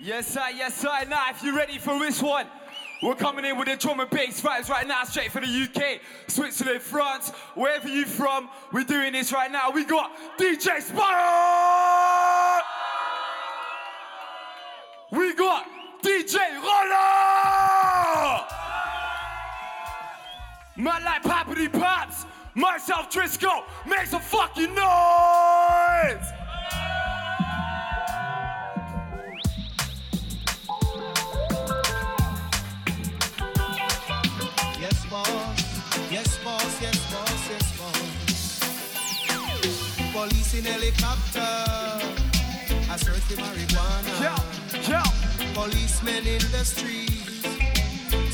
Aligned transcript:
Yes, 0.00 0.26
sir, 0.26 0.48
yes, 0.54 0.74
sir. 0.74 1.04
Now, 1.08 1.30
if 1.30 1.42
you're 1.42 1.54
ready 1.54 1.78
for 1.78 1.98
this 1.98 2.20
one, 2.20 2.46
we're 3.02 3.14
coming 3.14 3.44
in 3.44 3.56
with 3.56 3.68
the 3.68 3.76
drum 3.76 4.00
and 4.00 4.10
bass 4.10 4.40
vibes 4.40 4.68
right 4.68 4.86
now, 4.86 5.04
straight 5.04 5.30
for 5.30 5.40
the 5.40 5.46
UK, 5.46 6.00
Switzerland, 6.26 6.82
France, 6.82 7.30
wherever 7.54 7.88
you 7.88 8.04
from. 8.04 8.50
We're 8.72 8.84
doing 8.84 9.12
this 9.12 9.32
right 9.32 9.52
now. 9.52 9.70
We 9.70 9.84
got 9.84 10.10
DJ 10.36 10.80
Spire! 10.80 12.62
We 15.12 15.32
got 15.34 15.66
DJ 16.02 16.36
Rolla! 16.60 18.48
Man 20.76 21.04
like 21.04 21.22
Pappity 21.22 21.72
Pops, 21.72 22.26
myself 22.54 23.12
Drisco, 23.12 23.62
make 23.86 24.06
some 24.06 24.20
fucking 24.20 24.74
noise! 24.74 26.33
Police 40.24 40.54
in 40.54 40.64
helicopter. 40.64 41.40
I 42.90 42.96
search 42.96 43.24
for 43.28 43.36
marijuana. 43.42 44.22
Yeah, 44.22 44.40
yeah. 44.88 45.52
Policemen 45.52 46.26
in 46.26 46.40
the 46.50 46.64
streets. 46.64 47.44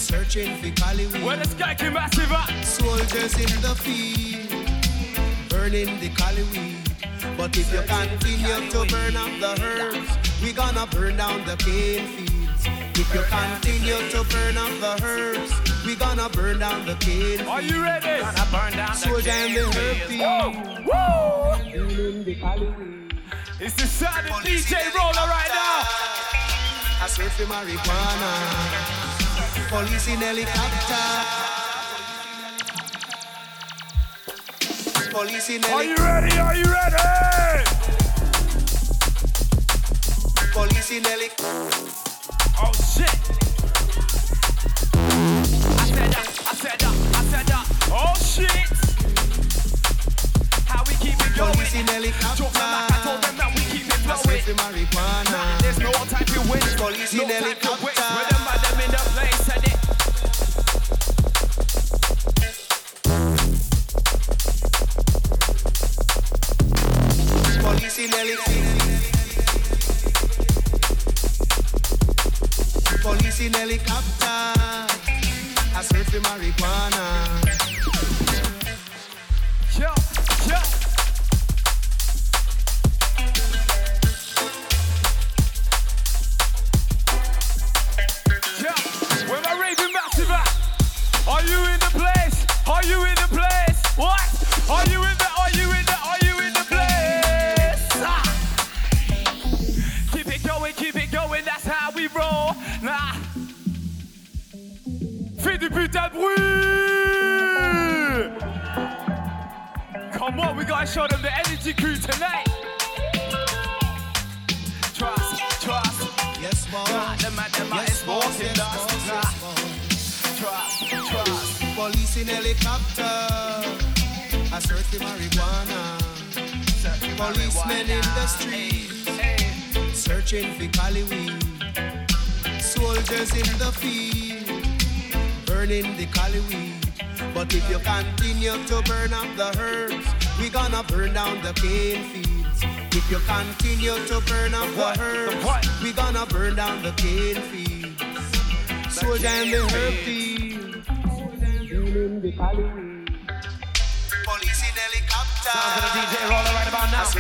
Searching 0.00 0.56
for 0.58 0.70
Cali 0.80 1.06
weed. 1.08 1.24
where 1.24 1.36
the 1.36 1.48
sky 1.48 1.74
came 1.74 1.94
massive 1.94 2.30
at? 2.30 2.62
Soldiers 2.62 3.34
in 3.34 3.60
the 3.60 3.74
field. 3.74 4.70
Burning 5.48 5.98
the 5.98 6.10
Cali 6.10 6.44
weed. 6.52 6.78
But 7.36 7.56
if 7.58 7.72
you 7.72 7.82
continue 7.82 8.70
to 8.70 8.86
burn 8.86 9.16
up 9.16 9.32
the 9.42 9.60
herbs, 9.60 10.10
we 10.40 10.52
gonna 10.52 10.86
burn 10.86 11.16
down 11.16 11.44
the 11.44 11.56
cane 11.56 12.06
fields. 12.06 12.66
If 13.00 13.12
you 13.12 13.22
continue 13.22 13.98
to 14.10 14.22
burn 14.30 14.56
up 14.56 14.70
the 14.78 15.04
herbs, 15.04 15.52
we 15.84 15.96
gonna 15.96 16.28
burn 16.28 16.60
down 16.60 16.86
the 16.86 16.94
cane 16.94 17.40
Are 17.48 17.60
you 17.60 17.82
ready? 17.82 18.20
Gonna 18.20 18.46
burn 18.52 18.74
down 18.74 18.94
Soldier 18.94 19.30
in 19.30 19.54
the 19.54 19.64
herb 19.74 19.96
field. 20.06 20.86
Woo! 20.86 21.39
Burning 21.80 22.24
the 22.24 22.34
Cali. 22.34 22.68
It's 23.58 23.74
the 23.74 23.86
sound 23.86 24.26
of 24.26 24.34
DJ 24.44 24.92
Rolla 24.94 25.26
right 25.28 25.48
now. 25.48 25.86
I 27.02 27.06
search 27.08 27.32
for 27.32 27.44
marijuana. 27.44 28.30
Police 29.70 30.08
in 30.08 30.20
helicopter. 30.20 31.06
Police 35.10 35.48
in 35.48 35.62
helicopter. 35.62 35.74
Are 35.74 35.84
you 35.84 35.96
ready? 35.96 36.38
Are 36.38 36.54
you 36.54 36.64
ready? 36.64 37.64
Police 40.52 40.90
in 40.90 41.04
helicopter. 41.04 41.46
Oh 42.62 42.72
shit! 42.92 43.16
I 45.80 45.86
said 45.88 46.10
that, 46.12 46.26
I 46.46 46.54
said 46.54 46.78
that, 46.78 46.94
I 47.16 47.24
said 47.24 47.46
that. 47.46 47.64
Oh 47.90 48.14
shit! 48.20 48.99
Police 51.40 51.74
in 51.74 51.86
helicopter. 51.86 52.44
I 52.52 53.00
told 53.02 53.22
them 53.22 53.36
that 53.36 53.48
we 53.56 53.62
keep 53.72 53.86
it 53.88 53.92
I 54.06 54.14
flowing. 54.20 54.42
for 54.44 54.54
marijuana. 54.60 55.40
There's 55.62 55.78
no 55.78 55.90
time 56.12 56.26
to 56.26 56.40
win. 56.50 56.60
Police 56.76 57.14
no 57.14 57.22
in 57.22 57.28
helicopter. 57.30 57.86
waste. 57.86 57.96
With 57.96 58.28
them, 58.28 58.44
them 58.60 58.80
in 58.84 58.90
the 58.92 59.00
place 59.16 59.48
and 59.48 59.64
it. 59.64 59.78
Police 67.62 67.98
in 67.98 68.10
helicopter. 68.10 69.00
Police 73.02 73.40
in 73.40 73.52
helicopter. 73.54 74.36
I 75.72 75.82
search 75.82 76.10
for 76.10 76.20
marijuana. 76.20 77.49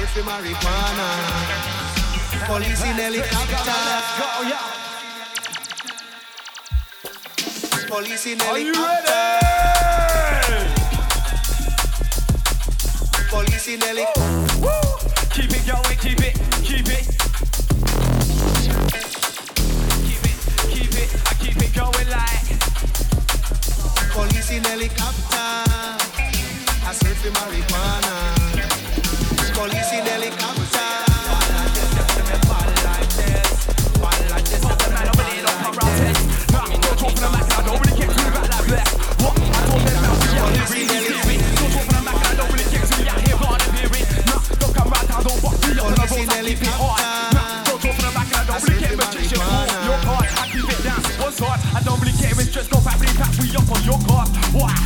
Right 0.00 0.08
about 0.08 0.08
I 0.08 0.08
now. 0.08 0.08
search 0.08 0.08
for 0.08 0.22
marijuana. 0.22 1.08
Uh, 2.32 2.46
police 2.46 2.84
in 2.84 2.96
helicopter. 2.96 3.56
Let's 3.88 4.18
go, 4.18 4.28
yeah. 4.48 4.64
Police 7.88 8.26
in 8.26 8.40
Are 8.42 8.58
you 8.58 8.74
helicopter. 8.74 9.20
ready? 10.48 10.70
Police 13.28 13.68
in 13.68 13.80
helicopter. 13.80 14.22
Oh, 14.62 14.98
keep 15.32 15.50
it 15.50 15.66
going, 15.66 15.98
keep 15.98 16.20
it, 16.20 16.34
keep 16.62 16.88
it. 16.88 17.06
Keep 20.06 20.24
it, 20.24 20.36
keep 20.70 20.94
it, 20.94 21.08
I 21.26 21.34
keep 21.40 21.56
it 21.56 21.72
going 21.74 22.08
like. 22.08 22.58
Police 24.12 24.50
in 24.50 24.64
helicopter. 24.64 25.48
I 26.86 26.92
search 26.92 27.18
for 27.18 27.30
marijuana. 27.30 28.89
I 51.72 51.82
don't 51.82 52.00
really 52.00 52.12
care, 52.18 52.32
it's 52.32 52.50
just 52.50 52.70
go 52.70 52.78
family 52.80 53.06
pack, 53.16 53.32
we 53.38 53.54
up 53.56 53.70
on 53.70 53.82
your 53.84 53.98
card. 54.06 54.28
Why? 54.52 54.79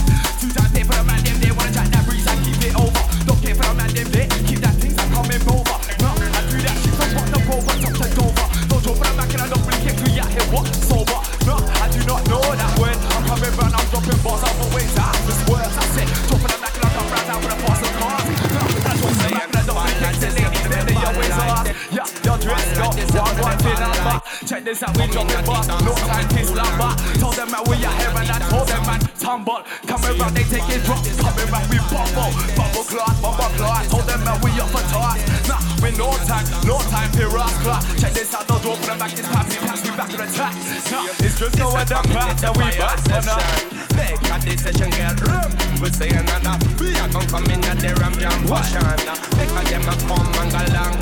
This 24.64 24.80
and 24.80 24.96
we 24.96 25.04
drop 25.12 25.28
the 25.28 25.44
back. 25.44 25.68
No 25.84 25.92
scientist 25.92 26.56
like 26.56 26.78
back. 26.80 26.96
Told 27.20 27.36
them 27.36 27.52
that 27.52 27.68
we 27.68 27.76
are 27.84 27.96
here 28.00 28.16
and 28.16 28.32
I 28.32 28.40
told 28.48 28.64
them 28.64 28.80
man 28.88 29.00
tumble. 29.20 29.60
Coming 29.84 30.16
round 30.16 30.32
they 30.32 30.48
take 30.48 30.64
it 30.72 30.80
drop. 30.88 31.04
Coming 31.04 31.48
round 31.52 31.68
we 31.68 31.76
bubble. 31.92 32.32
Bubble 32.56 32.86
clock, 32.88 33.12
bubble 33.20 33.52
clock. 33.60 33.84
Told 33.92 34.08
them 34.08 34.24
that 34.24 34.40
we 34.40 34.56
up 34.56 34.72
for 34.72 34.80
toss. 34.88 35.20
Nah, 35.44 35.60
we 35.84 35.92
no 36.00 36.08
time, 36.24 36.48
no 36.64 36.80
time 36.88 37.12
for 37.12 37.28
rust 37.28 37.60
clock. 37.60 37.84
Check 38.00 38.16
this 38.16 38.32
out, 38.32 38.48
the 38.48 38.56
door 38.64 38.72
from 38.80 38.96
the 38.96 39.04
back 39.04 39.12
is 39.12 39.28
popping. 39.28 39.60
Pass 39.68 39.80
me 39.84 39.92
back 40.00 40.08
to 40.08 40.16
the 40.16 40.28
top. 40.32 40.52
Nah, 40.56 41.12
it's 41.20 41.36
just 41.36 41.60
no 41.60 41.68
the 41.68 42.00
path 42.08 42.40
that 42.40 42.56
we 42.56 42.64
bust 42.80 43.12
on 43.12 43.28
us. 43.36 43.44
Make 43.92 44.16
a 44.32 44.36
decision, 44.48 44.88
get 44.96 45.20
room. 45.28 45.52
We 45.76 45.92
say 45.92 46.08
another. 46.08 46.56
We 46.80 46.96
are 46.96 47.12
gonna 47.12 47.28
come 47.28 47.52
in 47.52 47.60
at 47.68 47.84
the 47.84 47.92
ram 48.00 48.16
jam. 48.16 48.32
Wash 48.48 48.72
on. 48.80 48.96
Make 49.36 49.52
a 49.52 49.60
them 49.68 49.84
a 49.84 49.94
come 50.08 50.24
and 50.24 50.48
go 50.48 50.56
along. 50.72 50.96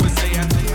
We 0.00 0.08
say 0.16 0.32
another. 0.32 0.71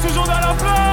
toujours 0.00 0.24
dans 0.24 0.40
la 0.40 0.54
place 0.54 0.89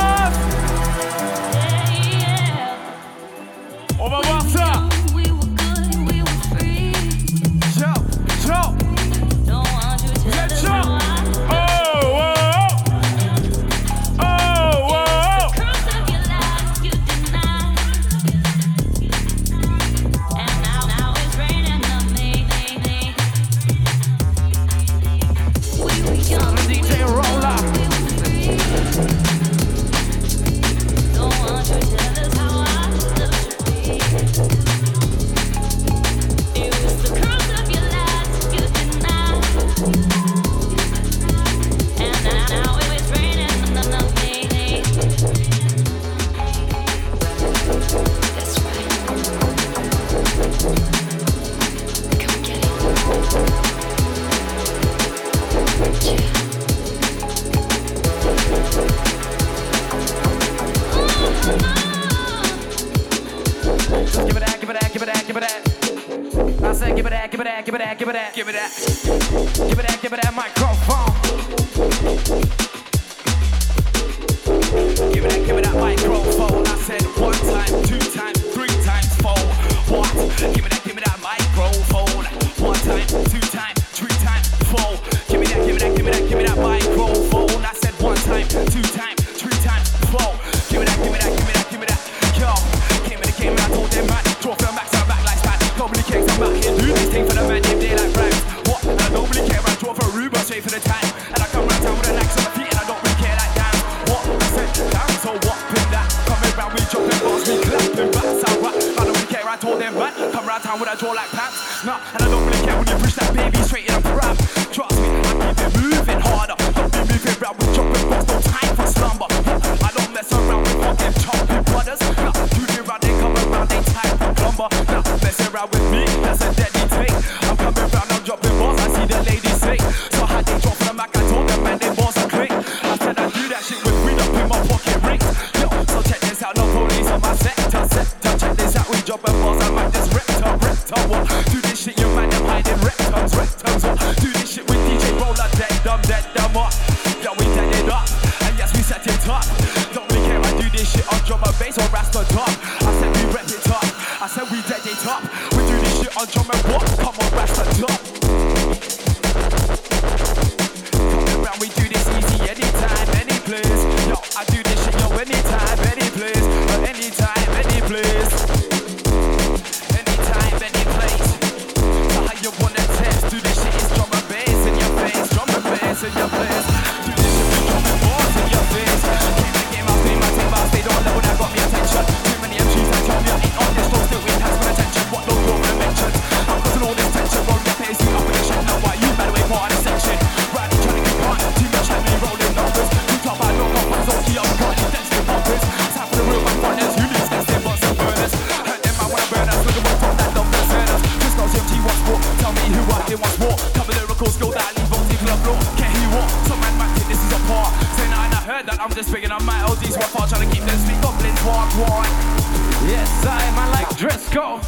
Yes, 212.87 213.11
I 213.27 213.43
am. 213.51 213.59
I 213.59 213.67
like 213.75 213.91
Drisco. 213.99 214.63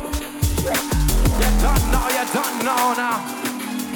You 1.39 1.49
don't 1.63 1.85
know, 1.87 2.05
you 2.11 2.25
don't 2.35 2.57
know 2.67 2.91
now. 2.99 3.23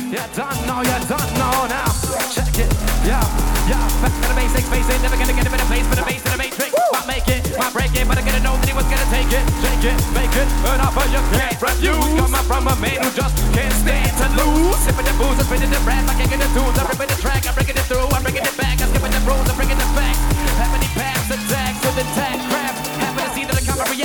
You 0.08 0.24
don't 0.32 0.60
know, 0.63 0.80
you 0.80 1.00
don't 1.12 1.32
know 1.36 1.68
now. 1.68 1.92
Check 2.32 2.56
it, 2.56 2.72
yeah, 3.03 3.20
yeah. 3.68 3.84
Back 4.00 4.15
to 4.15 4.27
the 4.32 4.38
basics, 4.39 4.70
basic. 4.72 4.96
Never 5.03 5.20
gonna 5.20 5.36
get 5.36 5.44
a 5.44 5.51
better 5.51 5.68
place 5.68 5.84
for 5.92 6.00
the 6.00 6.08
base 6.08 6.24
in 6.24 6.32
the 6.32 6.39
matrix. 6.39 6.72
Woo! 6.72 6.88
Might 6.96 7.20
make 7.20 7.27
it, 7.27 7.44
might 7.60 7.74
break 7.75 7.92
it, 8.00 8.08
but 8.08 8.15
I 8.15 8.24
gotta 8.24 8.39
know 8.39 8.56
that 8.56 8.63
he 8.63 8.72
was 8.72 8.88
gonna 8.88 9.10
take 9.12 9.27
it. 9.27 9.44
Shake 9.60 9.92
it, 9.92 10.00
make 10.15 10.32
it, 10.39 10.48
earn 10.72 10.80
off 10.80 10.96
of 10.96 11.03
your 11.12 11.25
can't 11.36 11.60
refuse. 11.60 12.00
Coming 12.15 12.48
from 12.48 12.63
a 12.72 12.75
man 12.80 13.03
who 13.03 13.10
just 13.12 13.36
can't 13.51 13.75
stand 13.75 14.13
to 14.24 14.27
lose. 14.39 14.80
Sipping 14.88 15.03
the 15.03 15.15
booze, 15.20 15.36
I'm 15.36 15.51
spinning 15.51 15.74
the 15.74 15.84
rap, 15.84 16.08
I 16.08 16.15
can't 16.15 16.32
get 16.32 16.39
the 16.39 16.48
tools. 16.56 16.80
I'm 16.80 16.88
ripping 16.88 17.12
the 17.12 17.20
track, 17.20 17.44
I'm 17.44 17.58
breaking 17.60 17.75
it 17.75 17.86
through, 17.92 18.08
I'm 18.08 18.24
bringing 18.24 18.46
it 18.48 18.56
back, 18.56 18.80
I'm 18.80 18.88
skipping 18.88 19.12
the 19.12 19.20
rules, 19.27 19.51
I'm 19.51 19.58
bringing 19.60 19.82
the 19.82 19.89
facts. 19.98 20.22
Having 20.63 20.80
any 20.80 20.92
pass 20.96 21.27
attacks 21.27 21.82
with 21.84 22.06
intact 22.06 22.52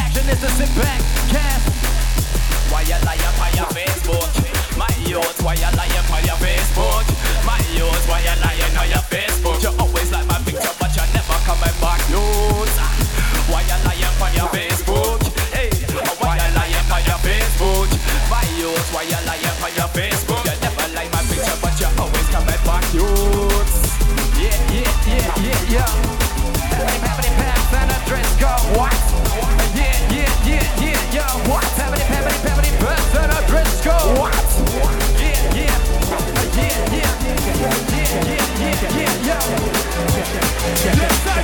action 0.08 0.28
is 0.30 0.40
to 0.40 0.48
sit 0.56 0.70
back, 0.80 1.00
cast. 1.28 1.68
Why 2.72 2.82
you 2.82 2.96
lie 3.04 3.20
for 3.36 3.50
your 3.56 3.68
Facebook? 3.76 4.30
My 4.76 4.88
youth, 5.04 5.42
why 5.42 5.54
you 5.54 5.70
lie 5.76 6.00
for 6.08 6.20
your 6.24 6.38
Facebook? 6.40 7.04
My 7.44 7.58
youth, 7.76 8.08
why 8.08 8.20
you 8.20 8.40
lie 8.40 8.57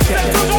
Yeah. 0.07 0.54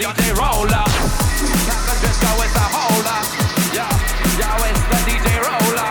DJ 0.00 0.32
Rolla. 0.34 0.84
Disco 2.00 2.30
a 2.56 2.66
it's 4.70 4.80
the 4.88 4.98
DJ 5.04 5.28
Rolla. 5.44 5.90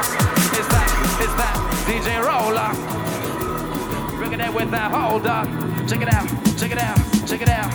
It's 0.58 0.68
that, 0.68 0.90
it's 1.22 1.36
that 1.38 1.56
DJ 1.86 2.18
Rolla. 2.26 2.74
It 4.42 4.54
with 4.56 4.72
holder. 4.90 5.46
Check 5.88 6.02
it 6.02 6.12
out, 6.12 6.28
check 6.58 6.72
it 6.72 6.80
out, 6.80 6.98
check 7.28 7.42
it 7.42 7.50
out. 7.50 7.72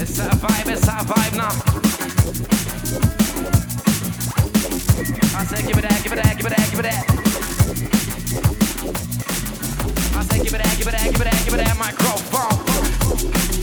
It's 0.00 0.18
a 0.18 0.30
vibe, 0.30 0.68
it's 0.68 0.86
a 0.86 1.04
vibe 1.12 1.36
now. 1.36 1.61
I 5.42 5.44
say 5.44 5.66
give 5.66 5.76
it 5.76 5.82
that, 5.82 6.02
give 6.04 6.12
it 6.12 6.22
that, 6.22 6.36
give 6.36 6.46
it 6.46 6.50
that, 6.50 6.70
give 6.70 6.78
it 6.78 6.82
that. 6.84 7.04
I 10.16 10.22
say 10.22 10.38
give 10.38 10.54
it 10.54 10.62
that, 10.62 10.78
give 10.78 10.86
it 10.86 10.92
that, 10.92 11.10
give 11.10 11.20
it 11.20 11.24
that, 11.24 11.44
give 11.44 11.54
it 11.54 11.56
that 11.56 11.76
microphone. 11.76 13.61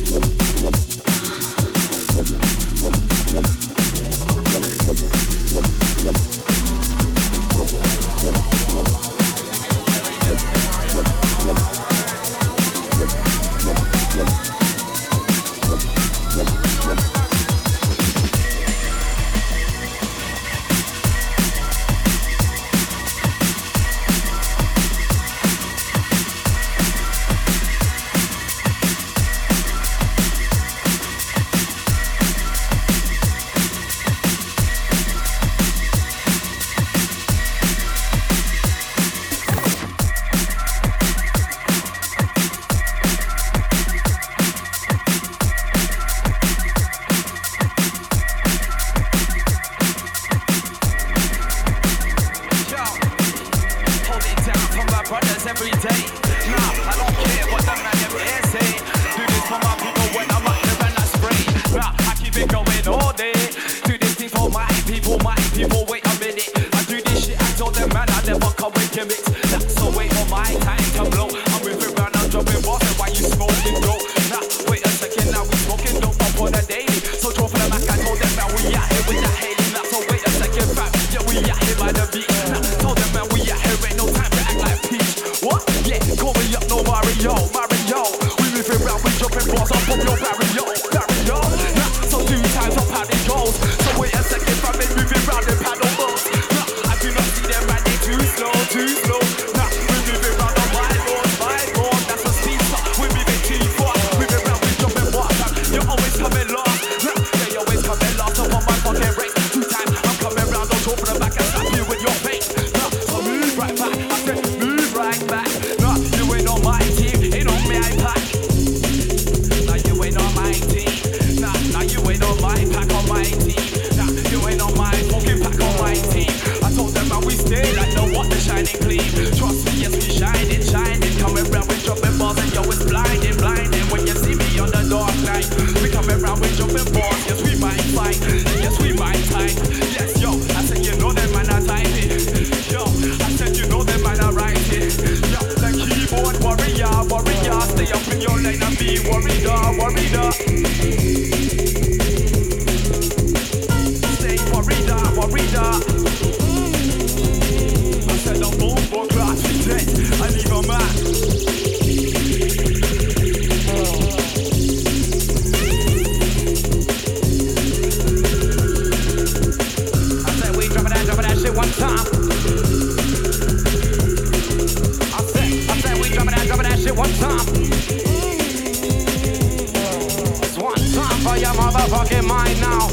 Mind 182.29 182.61
now. 182.61 182.85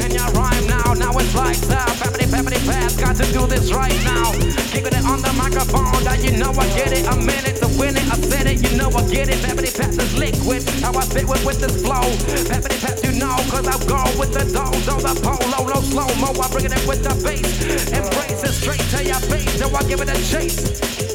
And 0.00 0.10
your 0.16 0.26
rhyme 0.32 0.66
now, 0.66 0.96
now 0.96 1.12
it's 1.20 1.34
lights 1.36 1.70
out. 1.70 1.92
Peppity, 2.00 2.26
peppity, 2.32 2.60
fast, 2.64 2.98
got 2.98 3.14
to 3.16 3.26
do 3.30 3.46
this 3.46 3.70
right 3.70 3.94
now. 4.02 4.32
Keeping 4.72 4.96
it 4.96 5.04
on 5.04 5.20
the 5.20 5.32
microphone, 5.36 5.92
now 6.02 6.16
you 6.16 6.32
know 6.40 6.50
I 6.56 6.66
get 6.72 6.92
it. 6.96 7.04
A 7.06 7.14
minute 7.14 7.60
to 7.60 7.68
win 7.78 7.94
it, 7.94 8.06
I 8.08 8.16
said 8.16 8.46
it, 8.48 8.64
you 8.64 8.72
know 8.76 8.88
I 8.88 9.04
get 9.06 9.28
it. 9.28 9.38
Peppity, 9.44 9.70
pass 9.76 9.98
is 10.00 10.16
liquid, 10.16 10.64
how 10.80 10.96
I 10.96 11.04
fit 11.04 11.28
with, 11.28 11.44
with 11.44 11.60
this 11.60 11.76
flow. 11.84 12.08
Peppity, 12.48 12.80
pass, 12.80 13.04
you 13.04 13.12
know, 13.12 13.36
cause 13.52 13.68
I 13.68 13.76
go 13.84 14.00
with 14.18 14.32
the 14.32 14.44
doze, 14.48 14.88
on 14.88 15.04
the 15.04 15.14
polo, 15.20 15.68
no 15.68 15.78
slow 15.92 16.08
mo. 16.16 16.32
I 16.40 16.48
bring 16.48 16.64
it 16.64 16.86
with 16.88 17.04
the 17.04 17.14
bass. 17.20 17.44
Embrace 17.92 18.42
it 18.42 18.54
straight 18.56 18.84
to 18.96 19.04
your 19.04 19.20
face, 19.28 19.52
so 19.60 19.68
I 19.76 19.82
give 19.84 20.00
it 20.00 20.08
a 20.08 20.16
chase. 20.32 21.11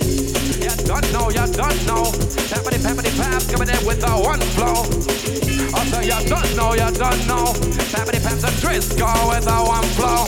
Don't 0.87 1.11
know, 1.11 1.29
you 1.29 1.45
don't 1.51 1.79
know. 1.85 2.03
Peppity, 2.47 2.79
peppity, 2.79 3.11
pass, 3.19 3.43
coming 3.51 3.67
in 3.67 3.85
with 3.85 3.99
the 3.99 4.07
one 4.07 4.39
flow. 4.55 4.87
I 5.75 5.83
say 5.91 6.05
you 6.07 6.29
don't 6.29 6.55
know, 6.55 6.71
you 6.73 6.89
don't 6.95 7.27
know. 7.27 7.51
Peppity, 7.91 8.23
pass, 8.23 8.41
the 8.41 8.51
Drisco 8.63 9.11
with 9.27 9.43
the 9.43 9.57
one 9.67 9.83
flow. 9.99 10.23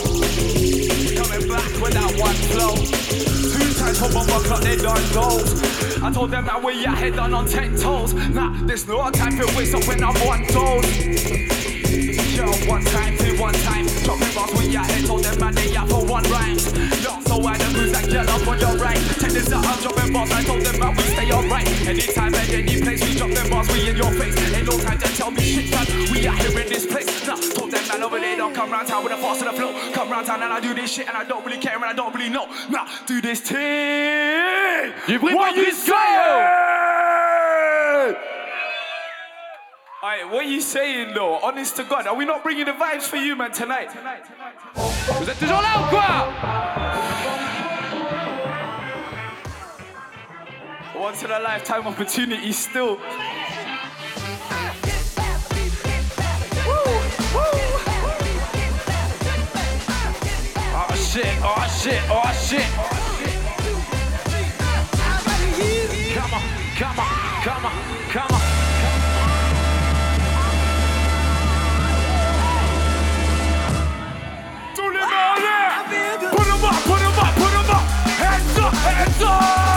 Coming 1.15 1.47
back 1.47 1.71
with 1.81 1.93
that 1.95 2.11
one 2.19 2.35
flow. 2.51 2.75
Two 2.75 3.73
times 3.79 3.99
for 3.99 4.11
bumper 4.11 4.43
clock, 4.45 4.61
they 4.61 4.75
those. 4.75 6.03
I 6.03 6.11
told 6.11 6.31
them 6.31 6.45
that 6.45 6.61
we 6.61 6.85
out 6.85 6.97
head 6.97 7.15
done 7.15 7.33
on 7.33 7.47
ten 7.47 7.75
toes. 7.77 8.13
Nah, 8.13 8.53
there's 8.63 8.85
no 8.85 9.09
time 9.11 9.37
for 9.37 9.47
waste 9.57 9.75
up 9.75 9.87
when 9.87 10.03
I'm 10.03 10.15
on 10.27 10.43
those. 10.51 10.85
Yo, 12.35 12.45
one 12.69 12.83
time, 12.83 13.17
two, 13.17 13.39
one 13.39 13.53
time. 13.53 13.87
Dropping 14.03 14.33
bars, 14.35 14.51
we 14.59 14.75
out 14.75 14.91
here, 14.91 15.07
told 15.07 15.23
them 15.23 15.39
man 15.39 15.55
they 15.55 15.75
out 15.75 15.89
for 15.89 16.05
one 16.05 16.23
rhyme. 16.23 16.58
So 17.29 17.37
I 17.45 17.57
the 17.59 17.69
moves 17.77 17.93
like 17.93 18.09
gel 18.09 18.27
up 18.27 18.47
on 18.47 18.59
your 18.59 18.75
right. 18.77 18.97
Check 19.21 19.29
this 19.29 19.53
out, 19.53 19.63
I'm 19.63 19.79
dropping 19.83 20.11
bars, 20.11 20.31
I 20.31 20.41
told 20.41 20.65
them 20.65 20.79
man 20.79 20.95
we 20.95 21.03
stay 21.03 21.31
alright. 21.31 21.67
Anytime 21.87 22.33
and 22.33 22.49
any 22.49 22.81
place, 22.81 23.05
we 23.05 23.13
drop 23.13 23.29
them 23.29 23.49
bars, 23.51 23.67
we 23.71 23.87
in 23.87 23.97
your 23.97 24.11
face. 24.13 24.35
Ain't 24.55 24.65
no 24.65 24.79
time 24.79 24.97
to 24.97 25.07
tell 25.15 25.29
me 25.29 25.41
shit, 25.41 25.69
man. 25.69 25.85
We 26.11 26.25
out 26.25 26.39
here 26.39 26.59
in 26.59 26.67
this 26.67 26.87
place. 26.87 27.27
Nah, 27.27 27.35
told 27.35 27.69
them 27.69 27.87
man 27.87 28.01
over 28.01 28.19
there, 28.19 28.35
don't 28.35 28.55
come 28.55 28.71
round 28.71 28.87
town 28.87 29.03
with 29.03 29.13
a 29.13 29.17
fast 29.17 29.43
and 29.43 29.53
the 29.53 29.53
flow. 29.53 29.71
Come 29.93 30.09
round 30.09 30.25
town 30.25 30.41
and 30.41 30.51
I 30.51 30.59
do 30.59 30.73
this 30.73 30.91
shit 30.91 31.07
and 31.07 31.15
I 31.15 31.23
don't 31.23 31.45
really 31.45 31.59
care 31.59 31.75
and 31.75 31.85
I 31.85 31.93
don't 31.93 32.15
really 32.15 32.29
know. 32.29 32.47
Nah, 32.67 32.87
do 33.05 33.21
this 33.21 33.41
thing. 33.41 34.91
Bruit 35.19 35.35
What 35.35 35.55
you 35.55 35.71
saying? 35.71 36.89
Alright, 40.01 40.31
what 40.31 40.45
are 40.45 40.49
you 40.49 40.61
saying 40.61 41.13
though? 41.13 41.37
Honest 41.43 41.75
to 41.75 41.83
God, 41.83 42.07
are 42.07 42.15
we 42.15 42.25
not 42.25 42.41
bringing 42.41 42.65
the 42.65 42.71
vibes 42.71 43.03
for 43.03 43.17
you, 43.17 43.35
man, 43.35 43.51
tonight? 43.51 43.91
Vous 44.75 45.29
êtes 45.29 45.37
toujours 45.37 45.61
là 45.61 45.79
ou 45.79 45.89
quoi 45.89 46.88
Once 50.99 51.23
in 51.23 51.31
a 51.31 51.39
lifetime 51.39 51.87
opportunity 51.87 52.51
still. 52.51 52.99
Oh 60.75 60.93
shit, 60.95 61.25
oh 61.41 61.65
shit, 61.81 62.01
oh 62.09 62.31
shit. 62.45 62.67
Come 66.15 66.33
on, 66.33 66.43
come 66.75 66.99
on, 66.99 67.07
come 67.43 67.65
on, 67.65 67.73
come 68.09 68.31
on. 68.31 68.41
Put 74.75 76.47
'em 76.47 76.63
up, 76.65 76.75
put 76.83 77.01
'em 77.01 77.19
up, 77.19 77.35
put 77.35 77.53
'em 77.53 77.69
up! 77.69 77.83
Hands 78.19 78.59
up, 78.59 78.73
hands 78.73 79.21
up! 79.23 79.68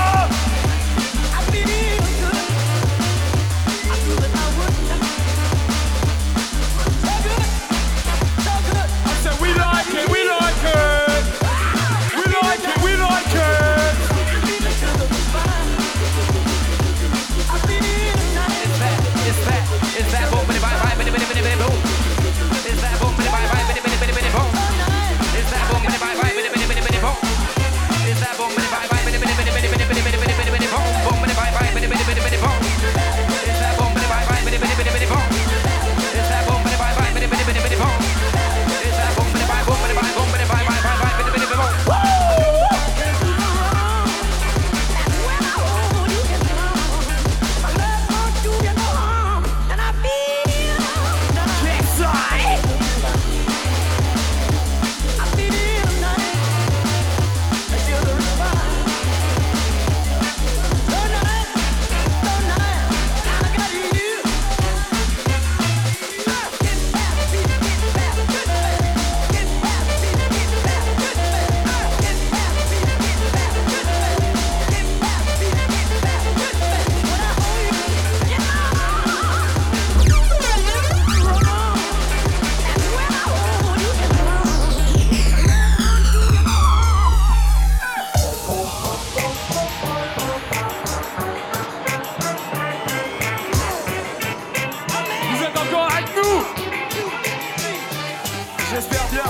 J'espère 98.74 99.06
bien. 99.10 99.20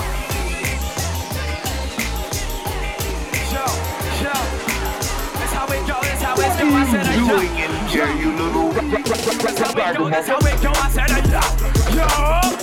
Yo, 3.51 3.65
yo. 4.23 4.31
That's 5.33 5.53
how 5.53 5.65
it 5.65 5.85
go, 5.85 5.95
that's 6.01 6.21
how 6.21 6.33
it 6.35 6.59
go. 6.59 6.65
I 6.73 6.85
said 6.89 7.07
it, 7.07 7.17
yo. 7.17 7.37
here, 7.89 8.07
you 8.21 8.31
little 8.37 8.71
That's 8.71 9.59
how 9.59 9.71
it 9.71 9.97
go, 9.97 10.09
that's 10.09 10.27
how 10.29 10.37
it 10.37 10.61
go. 10.61 10.71
I 10.71 10.89
said 10.91 11.11
it, 11.11 11.25
yo. 11.27 12.57
Yo. 12.57 12.62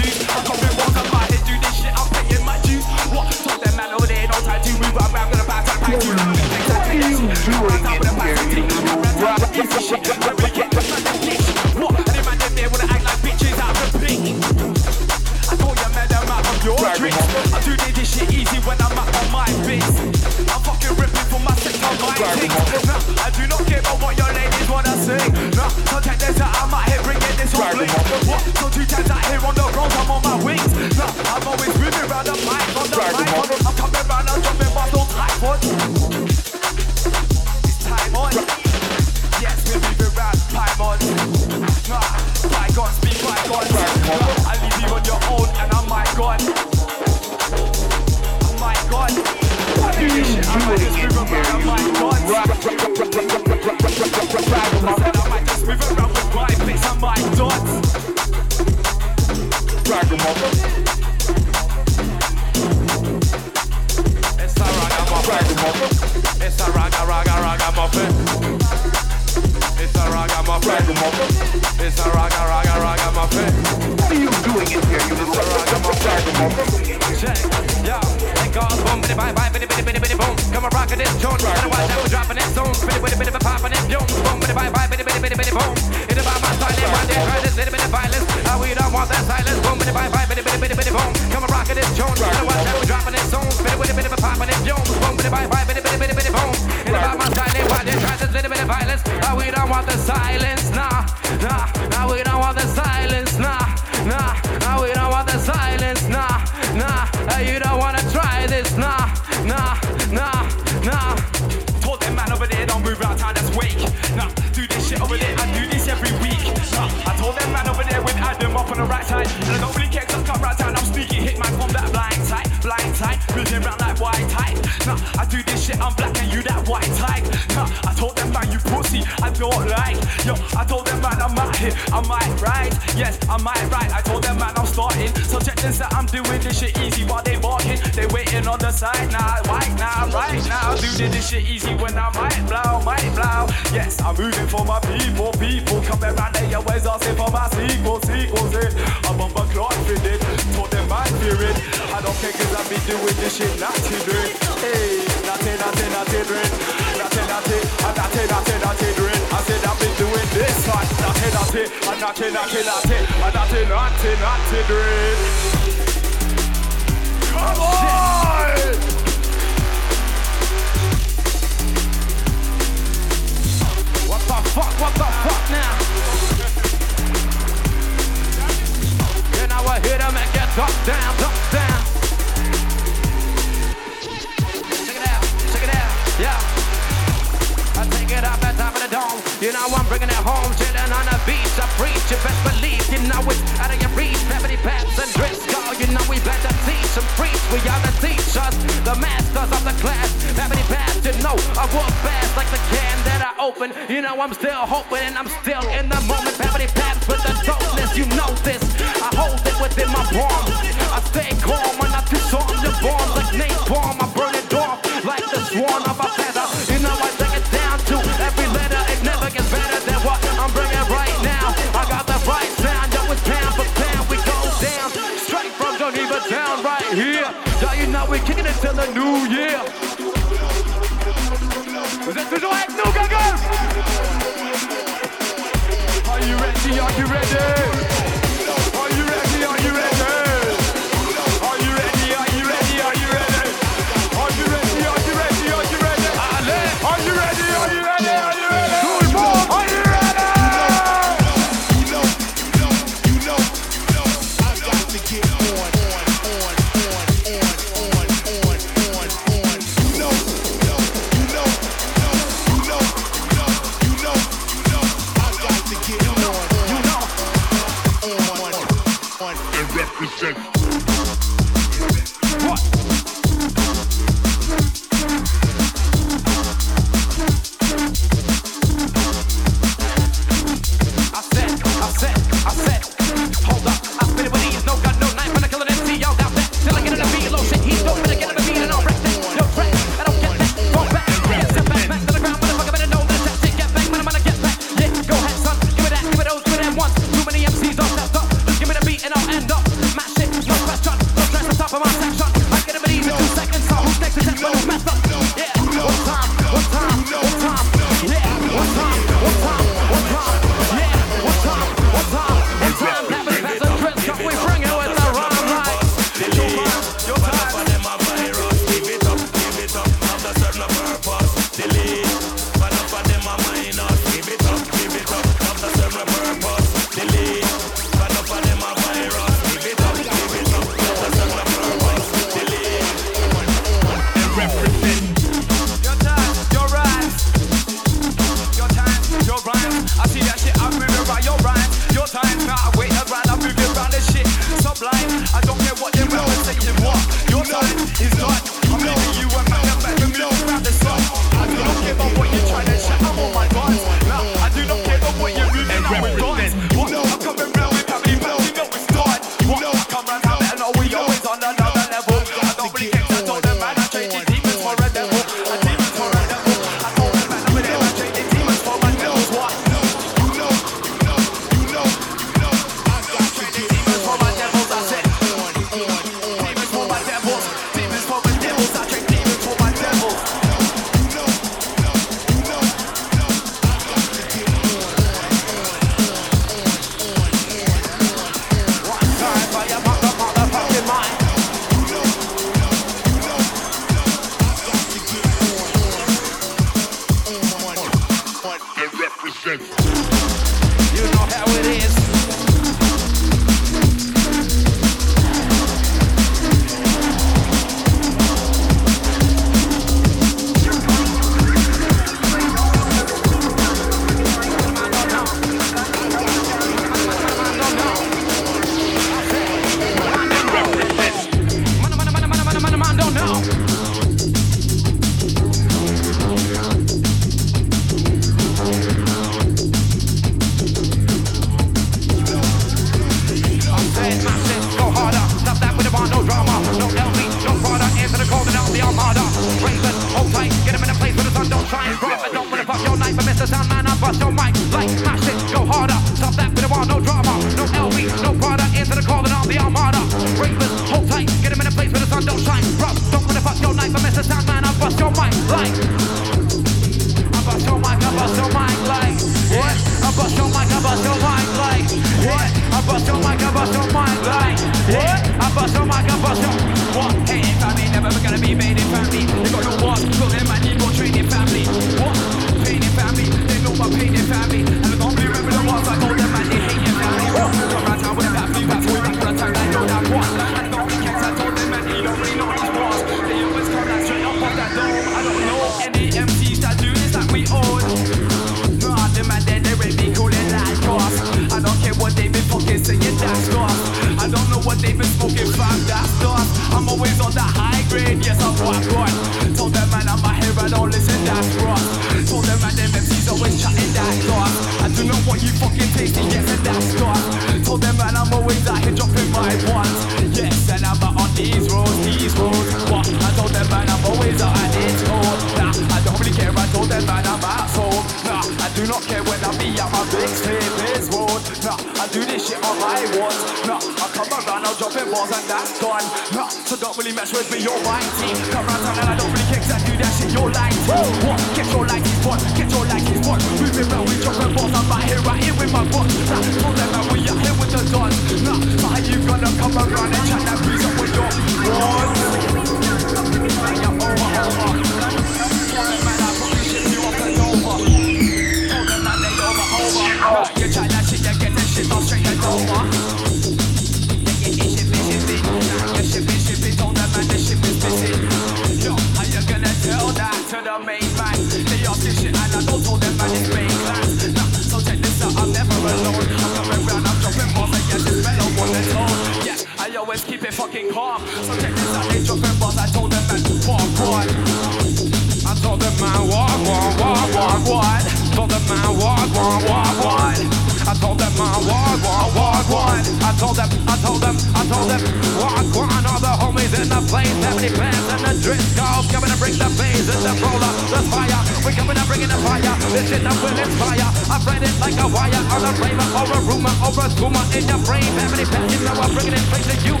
To 599.51 599.75
you. 599.85 600.00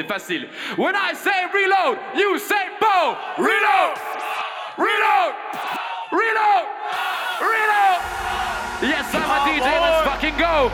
C'est 0.00 0.08
facile. 0.08 0.48
When 0.76 0.96
I 0.96 1.12
say 1.12 1.44
reload, 1.52 1.98
you 2.16 2.38
say 2.38 2.70
po. 2.80 3.18
Reload! 3.36 3.98
Reload! 4.78 5.34
Reload! 6.10 6.66
Reload! 7.42 8.00
Yes, 8.80 9.14
I'm 9.14 9.28
a 9.28 9.44
DJ. 9.44 9.68
Let's 9.68 10.08
fucking 10.08 10.38
go. 10.38 10.72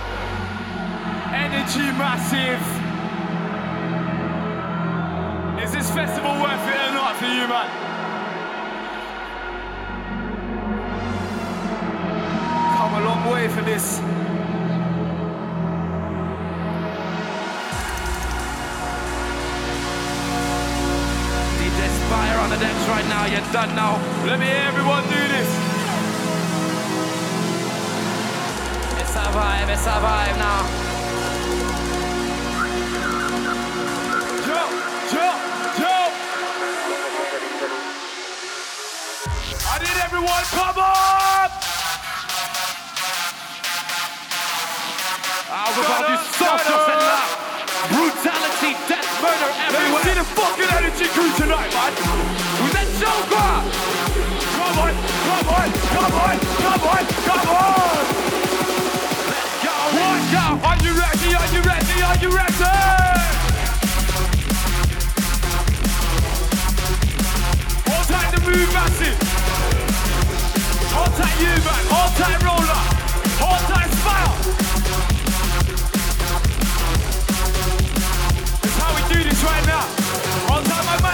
Energy 1.34 1.90
massive. 1.98 2.62
Is 5.60 5.72
this 5.72 5.90
festival 5.90 6.30
worth 6.40 6.68
it 6.68 6.80
or 6.86 6.94
not 6.94 7.16
for 7.16 7.26
you, 7.26 7.48
man? 7.48 7.68
Come 12.76 12.94
a 12.94 13.04
long 13.04 13.32
way 13.32 13.48
for 13.48 13.62
this. 13.62 14.00
Right 23.40 23.52
done 23.52 23.74
now. 23.74 23.96
Let 24.24 24.38
me 24.40 24.46
hear 24.46 24.64
everyone 24.72 25.02
do 25.04 25.22
this. 25.34 25.48
It's 29.00 29.14
a 29.16 29.26
vibe. 29.36 29.68
It's 29.68 29.86
a 29.86 29.96
vibe 30.04 30.38
now. 30.38 30.62
Jump, 34.46 34.70
jump, 35.12 35.38
jump. 35.78 36.12
I 39.68 39.78
need 39.82 39.98
everyone, 40.06 40.44
come 40.56 40.78
on! 40.78 41.50
On 45.48 45.72
veut 45.72 45.86
voir 45.86 46.02
du 46.08 46.16
sang 46.38 46.58
sur 46.58 46.78
celle-là. 46.86 47.20
Brutality, 47.90 48.76
death, 48.88 49.22
murder 49.22 49.50
Let 49.50 49.72
me 49.72 49.76
everywhere. 49.76 50.02
see 50.04 50.14
the 50.14 50.24
fucking 50.24 50.70
energy 50.78 51.06
crew 51.12 51.30
tonight, 51.36 51.72
man. 51.74 52.45
Come 53.06 54.78
on, 54.80 54.94
come 54.94 55.48
on, 55.48 55.72
come 55.72 56.14
on, 56.14 56.38
come 56.40 56.82
on, 56.90 57.06
come 57.26 57.48
on! 57.48 58.06
Let's 59.94 60.32
go. 60.32 60.46
Are 60.66 60.78
you 60.82 60.92
ready? 60.98 61.34
Are 61.34 61.50
you 61.54 61.62
ready? 61.62 62.02
Are 62.02 62.18
you 62.18 62.30
ready? 62.34 62.54
Hold 67.86 68.06
tight 68.08 68.30
the 68.34 68.40
move, 68.42 68.70
massive. 68.74 69.18
Hold 70.94 71.12
tight 71.16 71.38
you, 71.40 71.54
man. 71.66 71.84
Hold 71.94 72.12
tight 72.18 72.42
Rolla. 72.42 72.78
Hold 73.42 73.62
tight 73.70 73.90
smile. 74.02 74.34
That's 78.62 78.78
how 78.78 78.90
we 78.94 79.02
do 79.14 79.22
this 79.28 79.42
right 79.44 79.66
now. 79.66 79.84
Hold 80.48 80.64
tight 80.66 81.05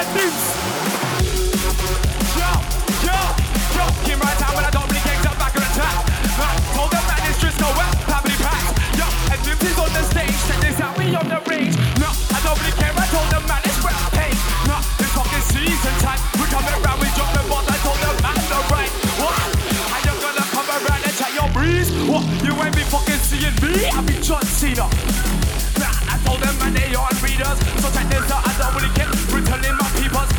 be 24.74 24.80
Nah, 24.80 25.92
I 26.08 26.16
told 26.24 26.40
them 26.40 26.56
man 26.56 26.72
they 26.72 26.88
aren't 26.96 27.20
readers. 27.20 27.58
So 27.84 27.92
check 27.92 28.08
this 28.08 28.24
out, 28.32 28.40
I 28.40 28.52
don't 28.56 28.72
really 28.72 28.92
care. 28.96 29.10
Returning 29.28 29.76
my 29.76 29.88
peepers. 30.00 30.30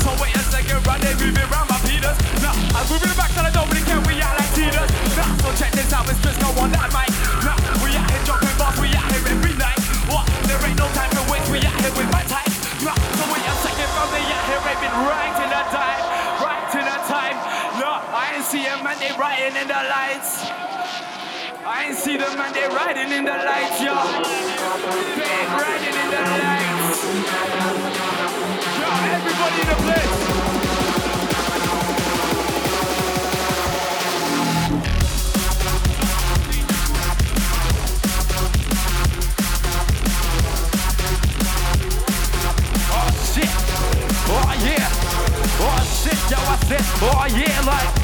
So 0.00 0.10
wait 0.16 0.32
a 0.32 0.42
second, 0.48 0.80
run 0.86 1.00
they 1.00 1.12
moving 1.20 1.44
around 1.52 1.68
my 1.68 1.78
peters 1.84 2.16
Nah, 2.40 2.56
I'm 2.72 2.84
moving 2.88 3.12
it 3.12 3.18
back 3.20 3.36
and 3.36 3.46
I 3.46 3.52
don't 3.52 3.68
really 3.68 3.84
care. 3.84 4.00
We 4.08 4.16
out 4.24 4.32
like 4.38 4.48
cheaters. 4.56 4.88
Nah, 5.16 5.28
so 5.44 5.48
check 5.60 5.72
this 5.76 5.92
out, 5.92 6.08
it's 6.08 6.20
just 6.24 6.40
go 6.40 6.48
on 6.56 6.72
that 6.72 6.88
mic 6.88 7.12
Nah, 7.44 7.56
we 7.84 7.92
out 7.92 8.08
here 8.08 8.24
dropping 8.24 8.56
bars, 8.56 8.76
we 8.80 8.88
out 8.96 9.08
here 9.12 9.24
every 9.28 9.54
night. 9.60 9.80
What? 10.08 10.24
There 10.48 10.60
ain't 10.64 10.78
no 10.80 10.88
time 10.96 11.12
to 11.12 11.22
waste, 11.28 11.48
we 11.52 11.60
out 11.60 11.76
here 11.84 11.92
with 11.92 12.08
my 12.08 12.24
time 12.24 12.48
Nah, 12.80 12.96
so 12.96 13.24
wait 13.28 13.44
a 13.44 13.54
second, 13.60 13.90
from 13.92 14.08
the 14.08 14.20
out 14.24 14.44
here 14.48 14.62
raving 14.64 14.96
right 15.04 15.36
in 15.36 15.48
the 15.52 15.62
time 15.68 16.00
Right 16.40 16.68
in 16.80 16.84
the 16.88 16.98
time 17.12 17.36
Nah, 17.76 18.00
I 18.08 18.40
ain't 18.40 18.46
see 18.48 18.64
a 18.64 18.74
man, 18.80 18.96
they 18.96 19.12
riding 19.20 19.56
in 19.60 19.68
the 19.68 19.80
lights 19.84 20.61
I 21.74 21.86
ain't 21.86 21.96
see 21.96 22.18
them 22.18 22.36
man, 22.36 22.52
they 22.52 22.68
riding 22.68 23.10
in 23.12 23.24
the 23.24 23.32
lights, 23.32 23.80
yo. 23.80 23.94
They 25.16 25.46
riding 25.56 25.96
in 26.02 26.08
the 26.12 26.20
lights. 26.44 27.00
Yo, 28.76 28.88
everybody 29.16 29.58
in 29.62 29.68
the 29.72 29.76
place. 29.80 30.12
Oh 42.92 43.10
shit. 43.32 43.50
Oh 44.28 44.52
yeah. 44.60 44.92
Oh 45.64 45.80
shit, 45.88 46.20
yo, 46.30 46.36
I 46.36 46.56
said, 46.68 46.84
oh 47.00 47.26
yeah, 47.34 47.60
like. 47.64 48.01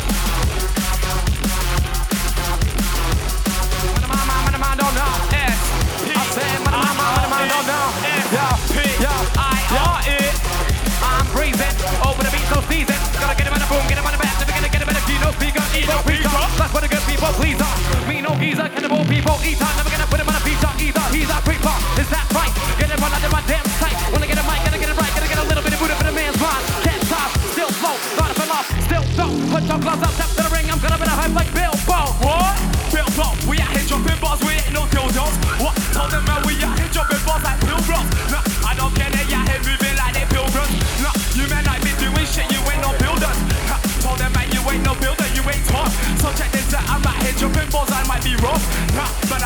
Geezer, 18.58 18.70
cannibal 18.70 19.04
people 19.04 19.38
eat 19.44 19.62
on, 19.62 19.87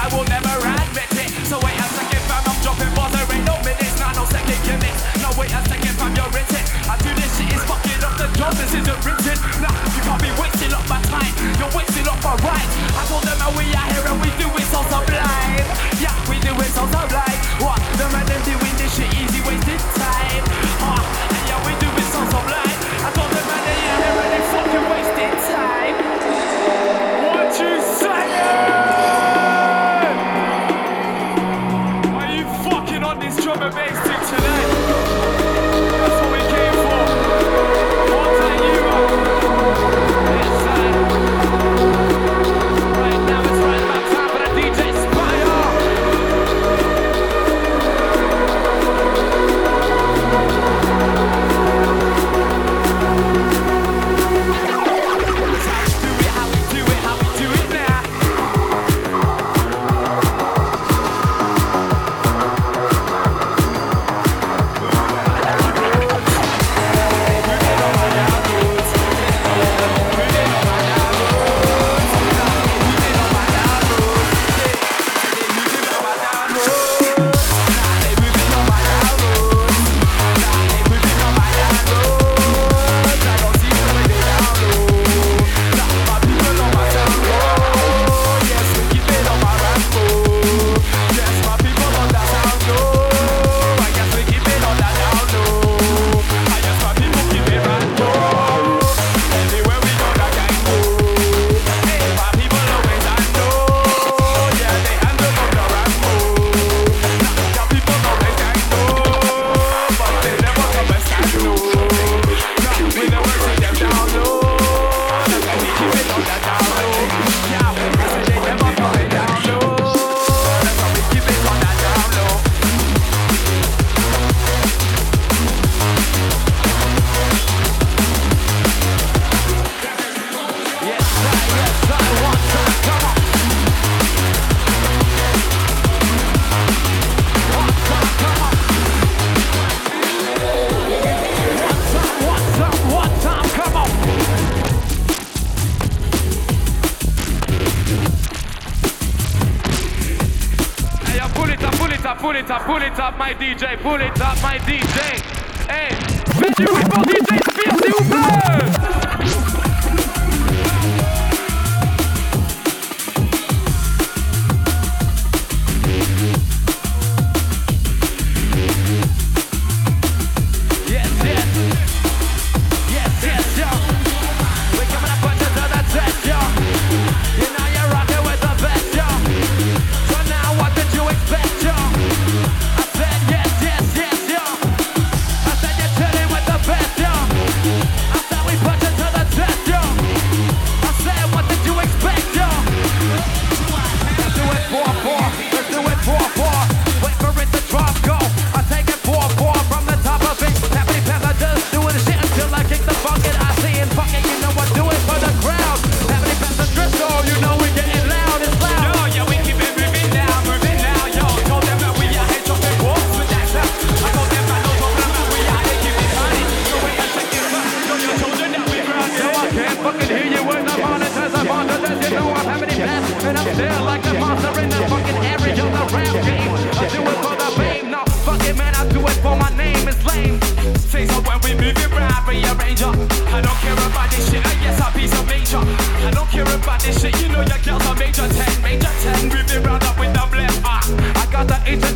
I 0.03 0.11
will 0.11 0.27
never 0.27 0.51
admit 0.59 1.15
it. 1.15 1.31
So 1.47 1.63
wait 1.63 1.79
a 1.79 1.87
second, 1.95 2.23
fam, 2.27 2.43
I'm 2.43 2.59
dropping 2.59 2.91
bars. 2.99 3.15
There 3.15 3.23
ain't 3.23 3.47
no 3.47 3.55
minutes, 3.63 3.95
not 4.03 4.19
no 4.19 4.27
second 4.27 4.59
commit. 4.67 4.95
No 5.23 5.31
wait 5.39 5.55
a 5.55 5.63
second, 5.63 5.95
fam, 5.95 6.11
you're 6.19 6.33
written. 6.35 6.63
I 6.91 6.99
do 6.99 7.11
this 7.15 7.31
shit, 7.39 7.55
is 7.55 7.63
fucking 7.71 8.03
up 8.03 8.19
the 8.19 8.27
job. 8.35 8.53
This 8.59 8.75
isn't 8.75 9.01
written. 9.07 9.39
Nah, 9.63 9.71
you 9.95 10.03
can't 10.03 10.19
be 10.19 10.33
wasting 10.43 10.75
up 10.75 10.83
my 10.91 10.99
time. 11.07 11.31
You're 11.55 11.71
wasting 11.71 12.07
up 12.11 12.19
my 12.19 12.35
rights. 12.43 12.75
I 12.99 13.03
told 13.07 13.23
them 13.23 13.39
how 13.39 13.55
we 13.55 13.63
are 13.71 13.89
here 13.95 14.05
and 14.11 14.19
we 14.19 14.31
do 14.43 14.51
it. 14.59 14.62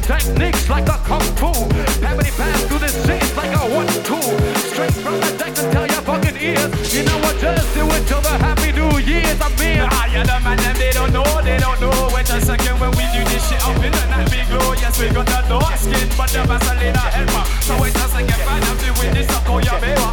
Techniques 0.06 0.70
like 0.70 0.88
a 0.88 0.96
kung 1.02 1.26
fu. 1.34 1.50
Heavily 2.00 2.30
pass 2.38 2.62
through 2.64 2.78
this 2.78 2.94
shit 3.04 3.22
like 3.36 3.52
a 3.52 3.62
one 3.74 3.90
two. 4.06 4.22
Straight 4.70 4.94
from 5.02 5.18
the 5.18 5.30
decks 5.36 5.58
and 5.62 5.72
tell 5.72 5.86
your 5.86 6.02
fucking 6.06 6.38
ears. 6.38 6.70
You 6.94 7.02
know 7.04 7.18
what? 7.18 7.36
Just 7.42 7.74
do 7.74 7.82
it 7.90 8.02
till 8.06 8.22
the 8.22 8.34
happy 8.38 8.70
new 8.72 8.98
years. 9.02 9.38
I'm 9.42 9.52
here. 9.58 9.86
Ah, 9.90 10.06
yeah, 10.06 10.22
the 10.22 10.38
man 10.46 10.56
them 10.62 10.76
they 10.78 10.92
don't 10.92 11.12
know, 11.12 11.26
they 11.42 11.58
don't 11.58 11.80
know. 11.80 11.92
Wait 12.14 12.30
a 12.30 12.40
second 12.40 12.78
when 12.78 12.90
we 12.94 13.04
do 13.10 13.20
this 13.26 13.42
shit 13.50 13.60
up 13.66 13.76
in 13.82 13.90
the 13.90 14.04
night 14.06 14.30
we 14.30 14.40
glow. 14.46 14.72
Yes, 14.78 14.94
we 15.00 15.10
got 15.10 15.26
the 15.26 15.42
dark 15.50 15.74
skin, 15.76 16.08
but 16.16 16.30
the 16.30 16.42
Vaseline 16.46 16.94
helper. 16.94 17.44
So 17.66 17.74
wait 17.82 17.94
a 17.98 18.06
second, 18.06 18.40
man, 18.46 18.62
I'm 18.62 18.78
doing 18.78 19.12
this 19.12 19.28
up 19.34 19.50
on 19.50 19.62
your 19.66 19.78
mirror. 19.82 20.12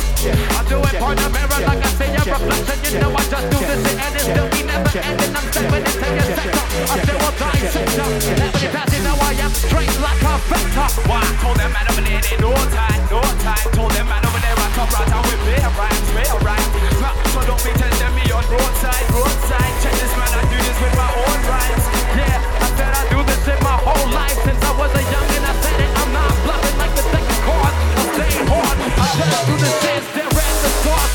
I 0.58 0.62
do 0.68 0.82
it 0.82 0.96
for 0.98 1.14
the 1.14 1.28
mirror 1.30 1.62
like 1.70 1.82
I 2.24 2.39
your 2.39 2.39
reflection. 2.39 2.93
You 2.93 2.99
know 3.03 3.11
I 3.11 3.24
just 3.28 3.47
do 3.51 3.59
this 3.67 3.84
shit 3.84 3.99
and 3.99 4.15
it 4.15 4.24
still 4.24 4.47
be 4.47 4.63
never 4.63 4.95
ending. 4.95 5.36
I'm 5.36 5.43
stepping 5.51 5.84
into 5.84 6.07
your 6.07 6.30
sector. 6.32 6.63
I 6.63 6.95
still 7.03 7.19
will 7.19 7.36
dissect 7.36 7.91
ya. 7.99 8.05
Heavily 8.39 8.69
pass, 8.71 8.89
you 8.95 9.03
know 9.03 9.15
I 9.19 9.36
am 9.43 9.51
straight 9.51 9.91
like 9.99 10.24
a 10.24 10.39
vector. 10.47 10.88
Why? 11.03 11.19
Told 11.43 11.59
them 11.59 11.76
man 11.76 11.84
over 11.91 11.99
there, 11.99 12.24
they 12.24 12.39
no 12.39 12.55
time, 12.71 13.01
no 13.11 13.19
time. 13.43 13.67
Told 13.76 13.91
them 13.91 14.07
man 14.07 14.24
over 14.24 14.39
there, 14.39 14.55
I 14.55 14.67
come 14.71 14.88
right 14.95 15.11
out 15.11 15.26
with 15.28 15.41
bare 15.43 15.67
rhymes, 15.76 16.07
bare 16.15 16.39
rhymes. 16.47 16.71
So 17.36 17.43
don't 17.43 17.59
be 17.59 17.76
testing 17.76 18.13
me 18.15 18.24
on 18.32 18.45
roadside, 18.47 19.03
roadside. 19.11 19.74
Check 19.84 19.95
this 19.99 20.13
man, 20.15 20.32
I 20.32 20.47
do 20.47 20.57
this 20.63 20.80
with 20.80 20.95
my 20.95 21.11
own 21.11 21.39
rhymes. 21.43 21.84
Yeah, 22.15 22.39
I 22.39 22.67
said 22.80 22.93
I 22.95 23.03
do 23.11 23.19
this 23.28 23.39
shit 23.43 23.59
my 23.59 23.76
whole 23.84 24.07
life 24.15 24.39
since 24.47 24.63
I 24.63 24.71
was 24.80 24.95
a 24.95 25.03
young 25.11 25.28
and 25.28 25.43
I 25.43 25.53
said 25.59 25.76
it. 25.76 25.91
I'm 25.91 26.11
not 26.15 26.32
bluffing 26.47 26.78
like 26.80 26.93
the 26.95 27.03
second 27.03 27.39
chord. 27.43 27.74
I'm 28.15 28.47
hard. 28.47 28.78
I 28.80 29.11
just 29.11 29.43
do 29.43 29.55
shit, 29.59 30.01
stare 30.07 30.32
at 30.32 30.55
the 30.63 30.71
stars, 30.80 31.11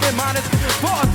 demonic 0.00 0.44
force 0.80 1.09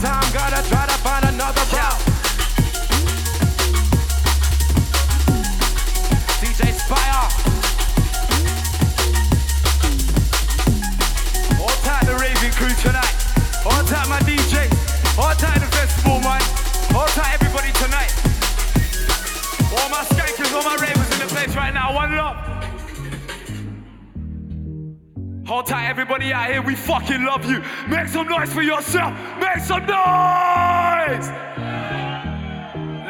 everybody 26.25 26.33
out 26.33 26.51
here, 26.51 26.61
we 26.61 26.75
fucking 26.75 27.23
love 27.23 27.45
you. 27.45 27.61
Make 27.87 28.07
some 28.07 28.27
noise 28.27 28.53
for 28.53 28.61
yourself. 28.61 29.13
Make 29.39 29.59
some 29.59 29.85
noise. 29.85 31.29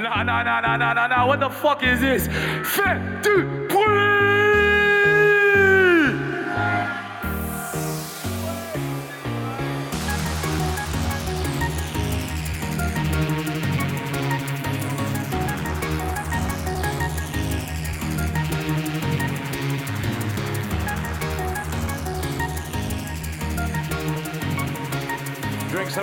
Nah, 0.01 0.23
nah, 0.23 0.43
nah, 0.43 0.61
nah, 0.61 0.77
nah, 0.77 0.93
nah, 0.93 1.07
nah. 1.07 1.27
What 1.27 1.39
the 1.39 1.49
fuck 1.49 1.83
is 1.83 1.99
this? 1.99 2.27
Fait 2.63 2.99
dude. 3.21 3.64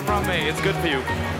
from 0.03 0.27
me. 0.27 0.49
It's 0.49 0.61
good 0.61 0.75
for 0.77 0.89
you. 0.89 1.32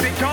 keep. 0.00 0.27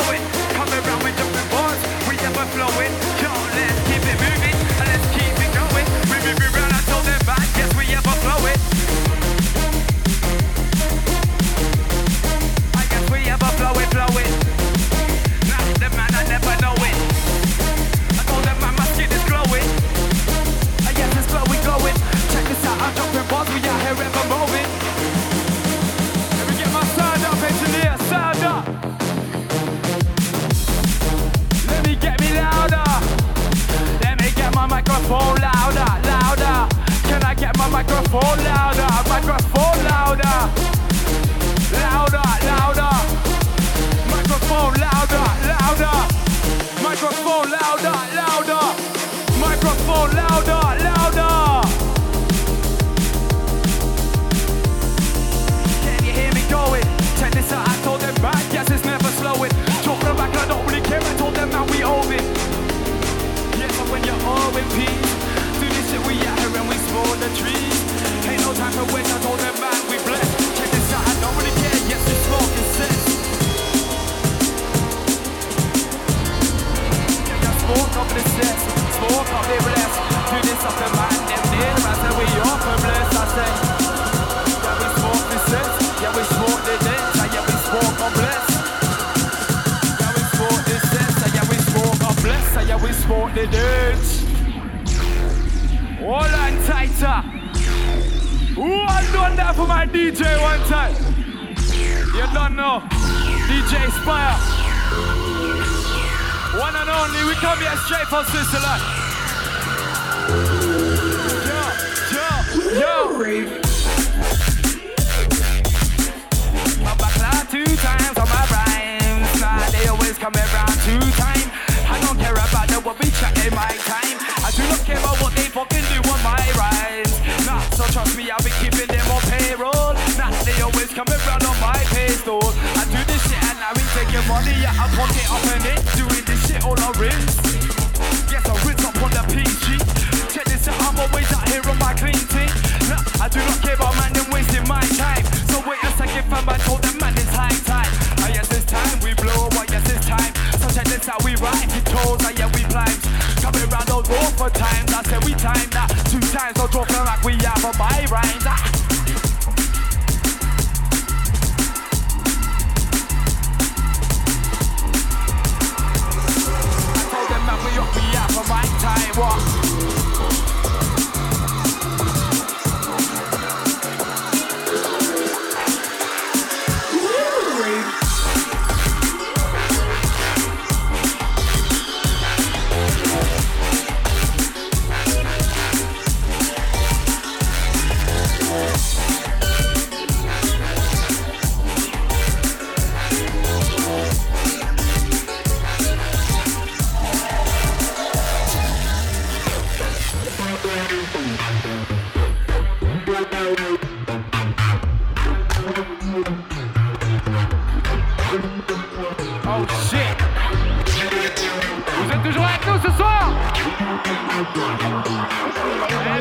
Eh, 213.87 213.91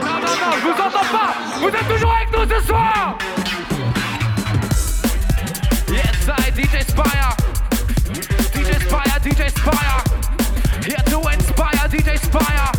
non, 0.01 0.21
non, 0.21 0.21
non, 0.21 0.53
je 0.61 0.65
vous 0.67 0.79
entends 0.83 1.09
pas. 1.11 1.33
Vous 1.61 1.69
êtes 1.69 1.89
toujours 1.89 2.13
avec 2.13 2.31
nous 2.31 2.45
ce 2.47 2.67
soir. 2.67 3.17
Yes, 5.91 6.29
I 6.29 6.51
DJ 6.53 6.83
Spire. 6.87 7.35
DJ 8.53 8.71
Spire, 8.83 9.19
DJ 9.25 9.49
Spire. 9.49 10.05
Here 10.87 11.03
to 11.07 11.19
inspire, 11.27 11.89
DJ 11.89 12.19
Spire. 12.19 12.73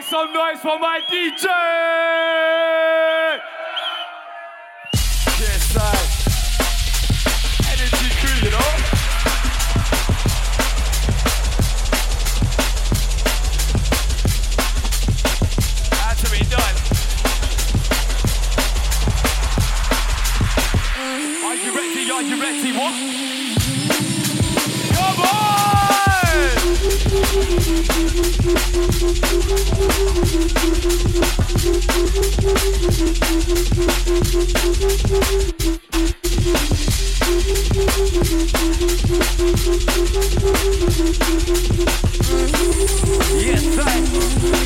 make 0.00 0.08
some 0.08 0.32
noise 0.32 0.60
for 0.60 0.78
my 0.78 1.00
DJ! 1.08 2.69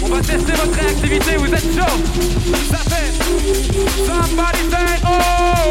On 0.02 0.08
va 0.08 0.20
tester 0.20 0.52
votre 0.52 0.78
réactivité. 0.78 1.36
Vous 1.36 1.52
êtes 1.52 1.74
chaud? 1.74 1.96
Ça 2.70 2.78
fait 2.78 3.12
Somebody 4.06 4.70
say 4.70 5.00
Oh. 5.06 5.64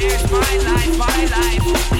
It's 0.00 0.30
my 0.30 0.56
life, 0.64 0.98
my 0.98 1.24
life. 1.24 1.97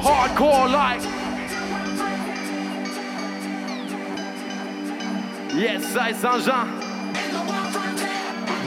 hardcore 0.00 0.68
like. 0.68 1.02
Yes, 5.54 5.96
I 5.96 6.12
Saint-Jean. 6.12 6.66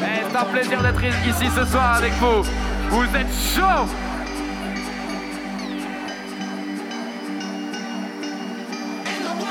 Eh, 0.01 0.23
c'est 0.31 0.38
un 0.38 0.45
plaisir 0.45 0.81
d'être 0.81 1.03
ici 1.03 1.49
ce 1.56 1.65
soir 1.65 1.97
avec 1.97 2.14
vous. 2.14 2.43
Vous 2.89 3.03
êtes 3.15 3.34
chaud. 3.56 3.88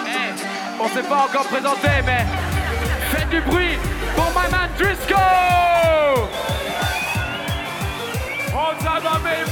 Hey, 0.07 0.33
on 0.81 0.89
s'est 0.89 1.09
pas 1.09 1.27
encore 1.29 1.47
présenté, 1.47 1.89
mais 2.05 2.27
faites 3.11 3.31
du 3.31 3.41
bruit 3.43 3.79
pour 4.17 4.31
my 4.31 4.51
man 4.51 4.69
Driscoll. 4.77 5.19
On 8.53 8.85
s'en 8.85 9.01
va, 9.01 9.21
mais 9.23 9.49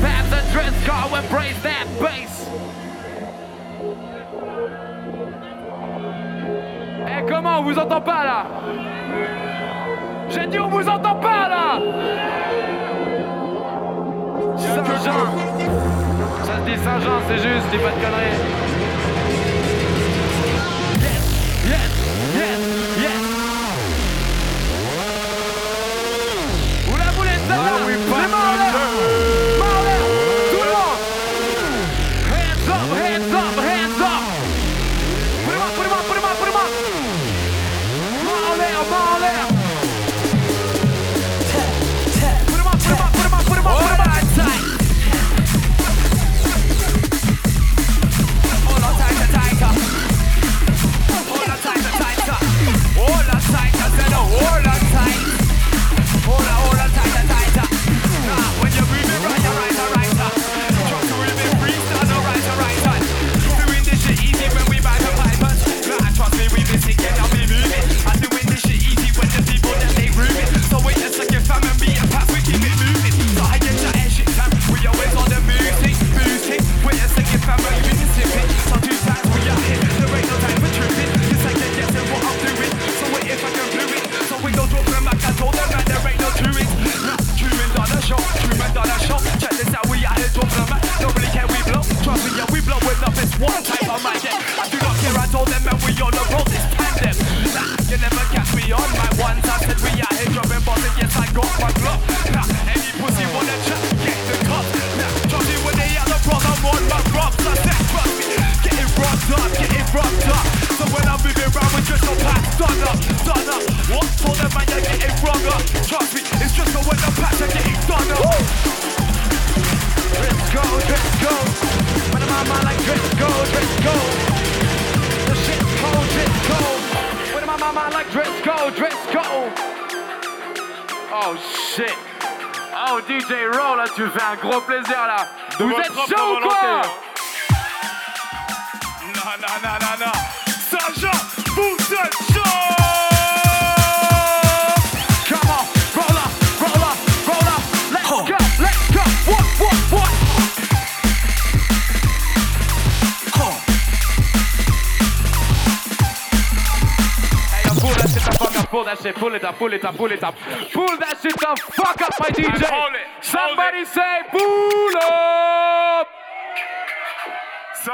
That. 0.00 0.22
Eh, 7.04 7.10
hey, 7.10 7.24
comment 7.28 7.58
on 7.58 7.62
vous 7.64 7.78
entend 7.78 8.00
pas 8.00 8.24
là? 8.24 8.46
J'ai 10.30 10.46
dit 10.46 10.58
on 10.58 10.68
vous 10.68 10.88
entend 10.88 11.16
pas 11.16 11.48
là 11.48 11.80
Saint-Jean 14.56 15.12
Ça 16.44 16.56
se 16.56 16.70
dit 16.70 16.76
Saint-Jean, 16.82 17.20
c'est 17.28 17.38
juste, 17.38 17.70
dis 17.70 17.78
pas 17.78 17.90
de 17.90 18.00
conneries. 18.02 18.71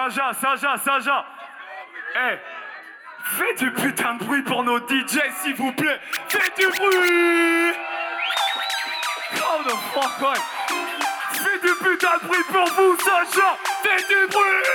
Saja, 0.08 0.32
Saja, 0.32 0.78
Saja. 0.78 1.24
Hey, 2.14 2.38
fais 3.36 3.54
du 3.56 3.70
putain 3.72 4.14
de 4.14 4.24
bruit 4.24 4.42
pour 4.42 4.64
nos 4.64 4.78
DJ, 4.78 5.18
s'il 5.42 5.54
vous 5.54 5.70
plaît. 5.72 6.00
Fais 6.28 6.50
du 6.56 6.66
bruit. 6.68 7.74
Oh 9.36 9.62
the 9.64 9.74
fuck, 9.92 10.20
ouais. 10.22 10.40
Fais 11.32 11.58
du 11.60 11.74
putain 11.74 12.16
de 12.22 12.26
bruit 12.26 12.44
pour 12.50 12.66
vous, 12.68 12.96
Saja. 13.00 13.56
Fais 13.82 14.02
du 14.08 14.26
bruit. 14.28 14.68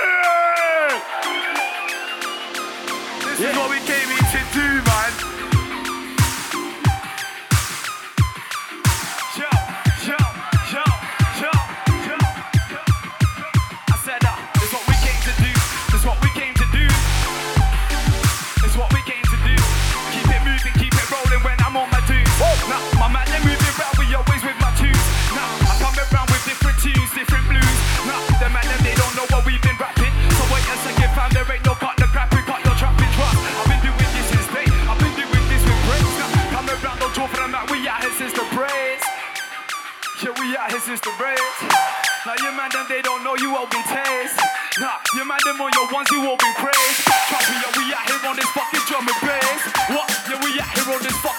know 43.34 43.42
you 43.42 43.56
open 43.56 43.82
taste. 43.84 44.38
Nah, 44.78 44.98
you 45.14 45.26
man 45.26 45.38
them 45.44 45.60
on 45.60 45.70
your 45.74 45.88
ones, 45.92 46.08
you 46.10 46.20
open 46.22 46.52
praise. 46.58 46.96
Trust 47.28 47.50
me, 47.50 47.56
yeah, 47.62 47.78
we 47.78 47.84
out 47.94 48.06
here 48.06 48.28
on 48.28 48.36
this 48.36 48.50
fucking 48.50 48.84
drum 48.86 49.06
and 49.06 49.20
bass. 49.22 49.62
What? 49.90 50.06
Yeah, 50.28 50.38
we 50.42 50.60
out 50.60 50.70
here 50.74 50.94
on 50.94 51.02
this 51.02 51.16
fucking 51.22 51.33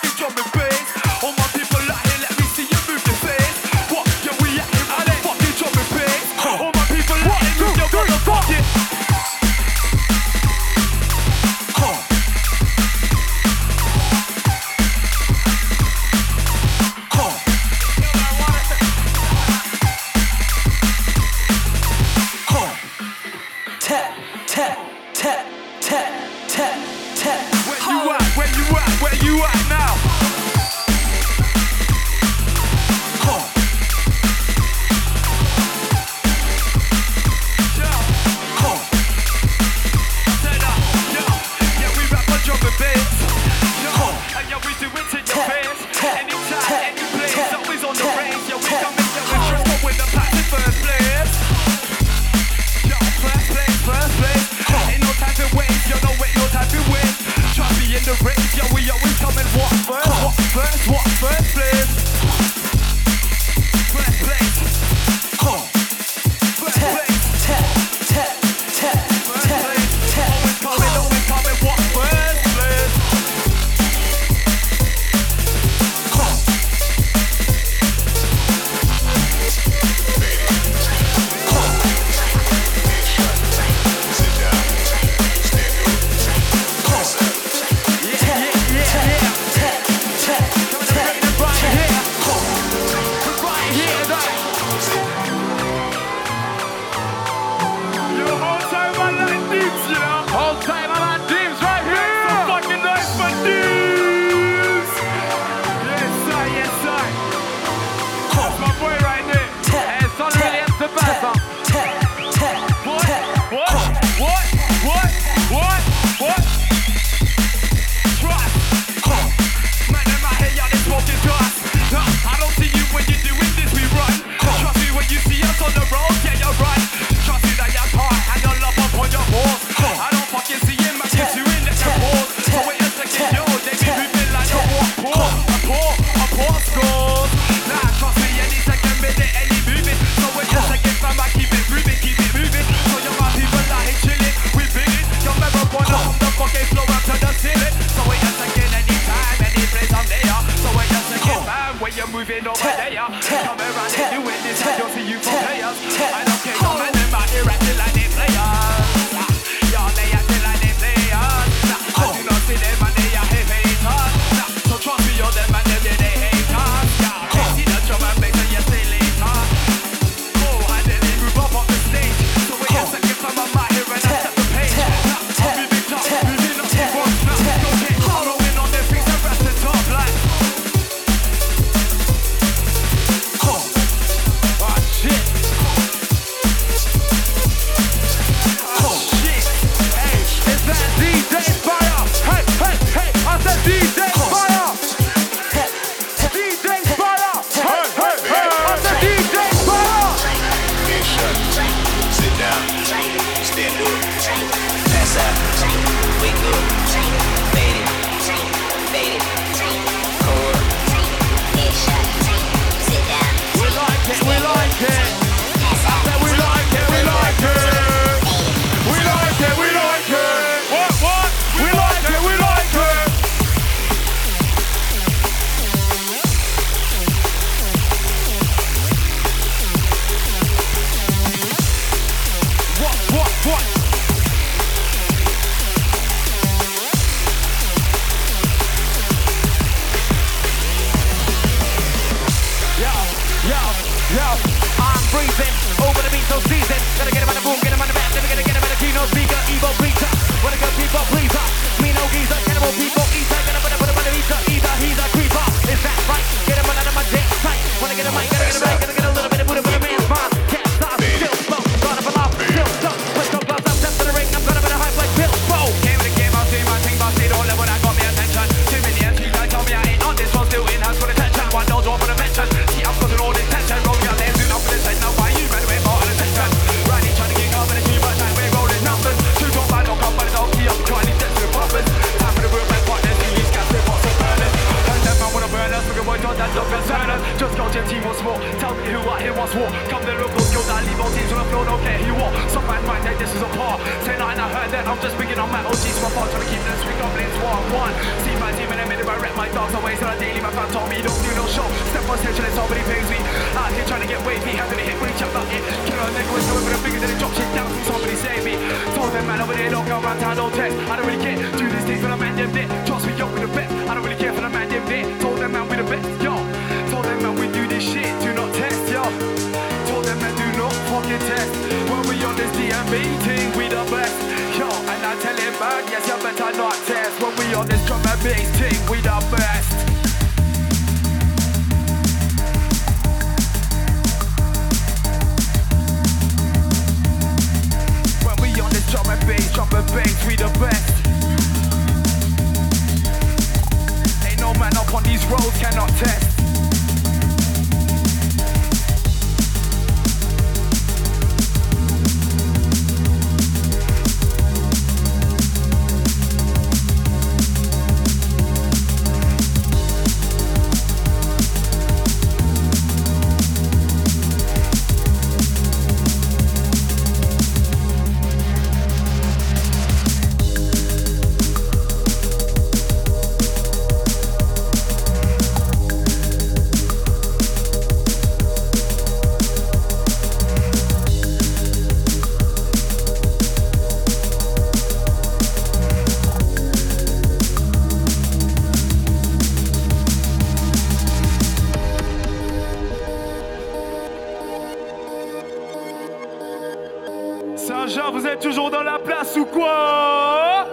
Vous 397.86 398.26
êtes 398.26 398.40
toujours 398.40 398.72
dans 398.72 398.82
la 398.82 398.98
place 398.98 399.38
ou 399.38 399.46
quoi? 399.46 400.66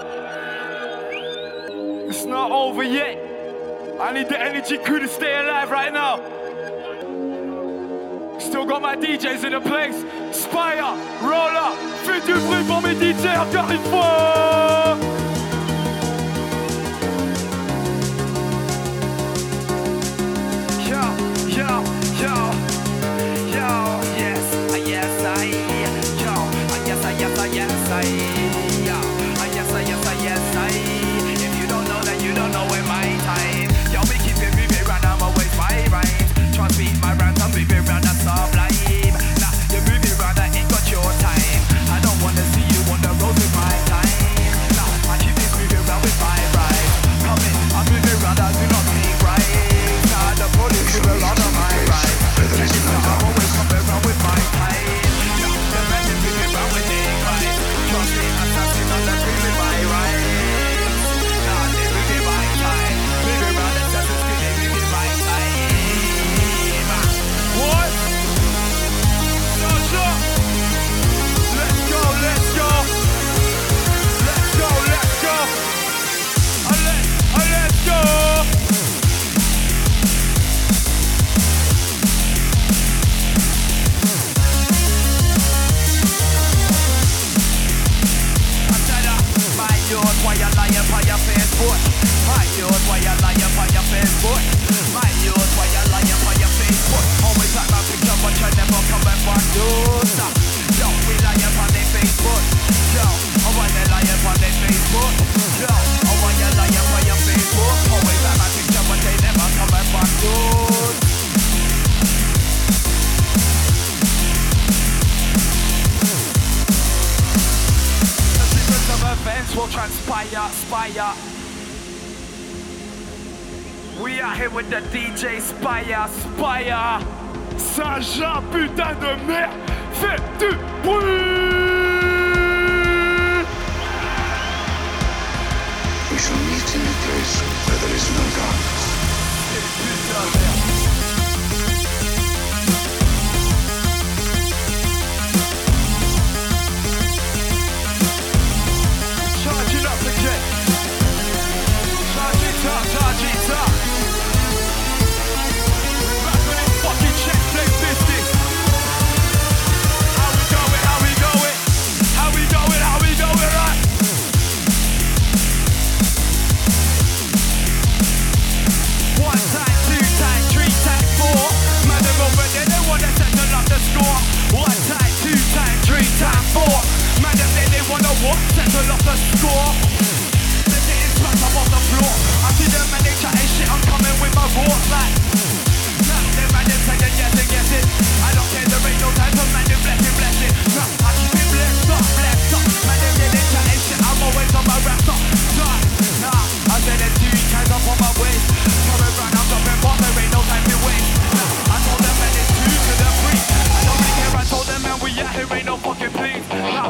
It's 2.09 2.25
not 2.25 2.51
over 2.51 2.83
yet. 2.83 3.19
I 4.01 4.13
need 4.15 4.31
the 4.31 4.41
energy 4.41 4.79
crew 4.79 4.99
to 4.99 5.09
stay 5.09 5.37
alive 5.37 5.71
right 5.71 5.93
now. 5.93 6.21
Still 8.39 8.65
got 8.65 8.81
my 8.81 8.97
DJs 8.97 9.45
in 9.45 9.53
the 9.53 9.61
place. 9.61 10.03
Spire, 10.33 10.97
roller, 11.21 11.77
fais 12.05 12.21
du 12.21 12.33
bruit 12.33 12.65
pour 12.67 12.81
mes 12.81 12.95
DJs 12.95 13.39
encore 13.39 13.71
une 13.71 13.85
fois. 13.91 15.22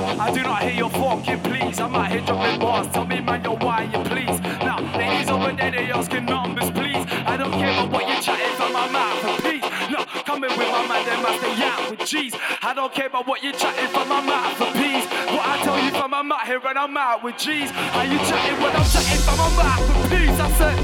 I 0.05 0.31
do 0.33 0.43
not 0.43 0.63
hear 0.63 0.73
your 0.73 0.91
fucking 0.91 1.41
please. 1.41 1.79
I 1.79 1.87
might 1.87 2.11
out 2.11 2.13
your 2.13 2.27
dropping 2.27 2.61
bars. 2.61 2.89
Tell 2.89 3.07
me, 3.07 3.21
man, 3.21 3.45
you're 3.45 3.57
why 3.57 3.85
you 3.85 4.03
please. 4.11 4.41
Now, 4.41 4.81
ladies 4.99 5.31
over 5.31 5.53
there, 5.53 5.71
they 5.71 5.91
asking 5.93 6.25
numbers, 6.27 6.71
please. 6.71 7.07
I 7.27 7.37
don't 7.37 7.53
care 7.53 7.71
about 7.71 7.93
what 7.93 8.09
you're 8.09 8.21
chatting 8.21 8.57
from 8.57 8.73
my 8.73 8.89
mouth, 8.91 9.43
peace 9.43 9.63
No, 9.91 10.05
coming 10.25 10.51
with 10.51 10.69
my 10.69 10.87
man, 10.89 11.07
they 11.07 11.23
must 11.23 11.39
stay 11.39 11.63
out 11.63 11.91
with 11.91 12.05
G's. 12.07 12.35
I 12.63 12.75
don't 12.75 12.93
care 12.93 13.07
about 13.07 13.27
what 13.27 13.43
you're 13.43 13.53
chatting 13.53 13.89
from 13.89 14.09
my 14.09 14.21
mouth, 14.21 14.57
for 14.57 14.73
peace. 14.73 15.07
What 15.31 15.47
I 15.47 15.63
tell 15.63 15.79
you 15.79 15.91
from 15.91 16.11
my 16.11 16.23
mouth 16.23 16.47
here 16.47 16.61
and 16.67 16.79
I'm 16.79 16.97
out 16.97 17.23
with 17.23 17.39
G's. 17.39 17.71
Are 17.71 18.05
you 18.05 18.19
chatting 18.19 18.59
when 18.61 18.75
I'm 18.75 18.89
chatting 18.91 19.23
from 19.23 19.39
my 19.39 19.51
mouth, 19.55 19.83
for 19.87 20.09
peace? 20.11 20.39
I 20.41 20.51
said. 20.59 20.79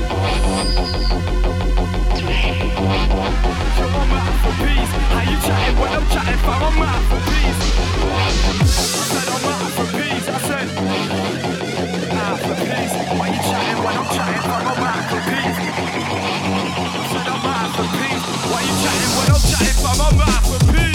From 3.76 3.90
my 3.92 4.04
mouth 4.14 4.38
for 4.42 4.54
peace. 4.62 4.92
Are 5.18 5.26
you 5.26 5.36
chatting 5.42 5.76
when 5.80 5.90
I'm 5.90 6.06
chatting 6.14 6.38
from 6.38 6.58
my 6.62 6.70
mouth 6.78 7.04
for 7.10 7.20
peace? 7.30 7.67
Why 12.48 12.54
you 12.54 13.36
chatting 13.42 13.84
when 13.84 13.94
I'm 13.94 14.06
chatting 14.06 14.40
for 14.40 14.60
my 14.64 14.74
masterpiece? 14.80 15.58
For. 17.12 17.82
Why 18.50 18.62
you 18.62 18.72
chatting 18.82 19.12
when 19.18 19.28
I'm 19.28 19.42
chatting 19.50 19.82
my? 20.16 20.87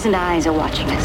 Thousand 0.00 0.14
eyes 0.14 0.46
are 0.46 0.52
watching 0.54 0.88
us. 0.88 0.99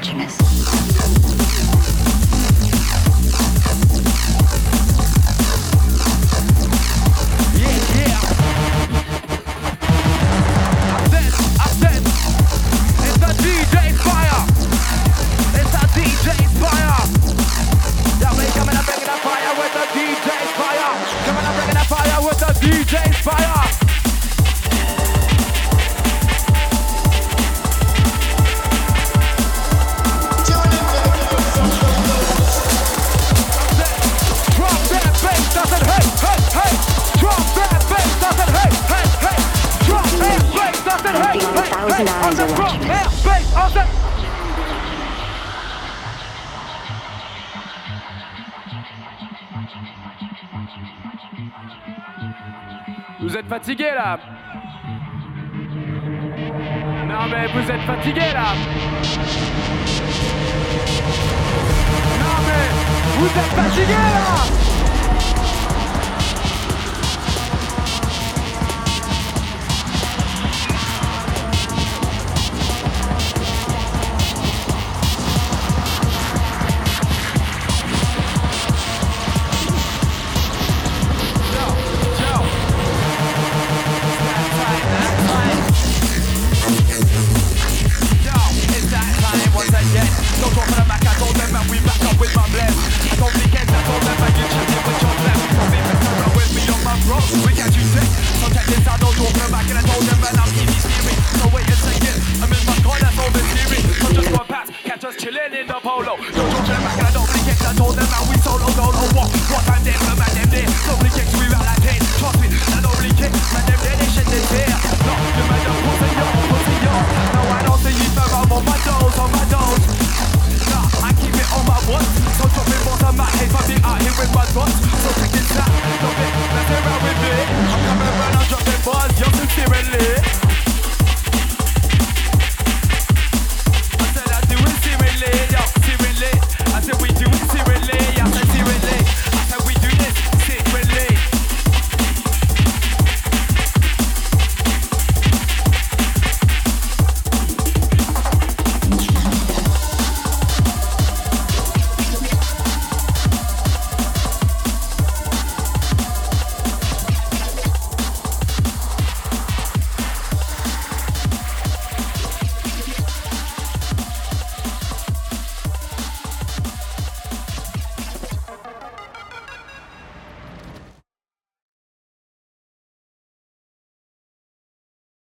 Watching 0.00 0.20
us. 0.22 0.39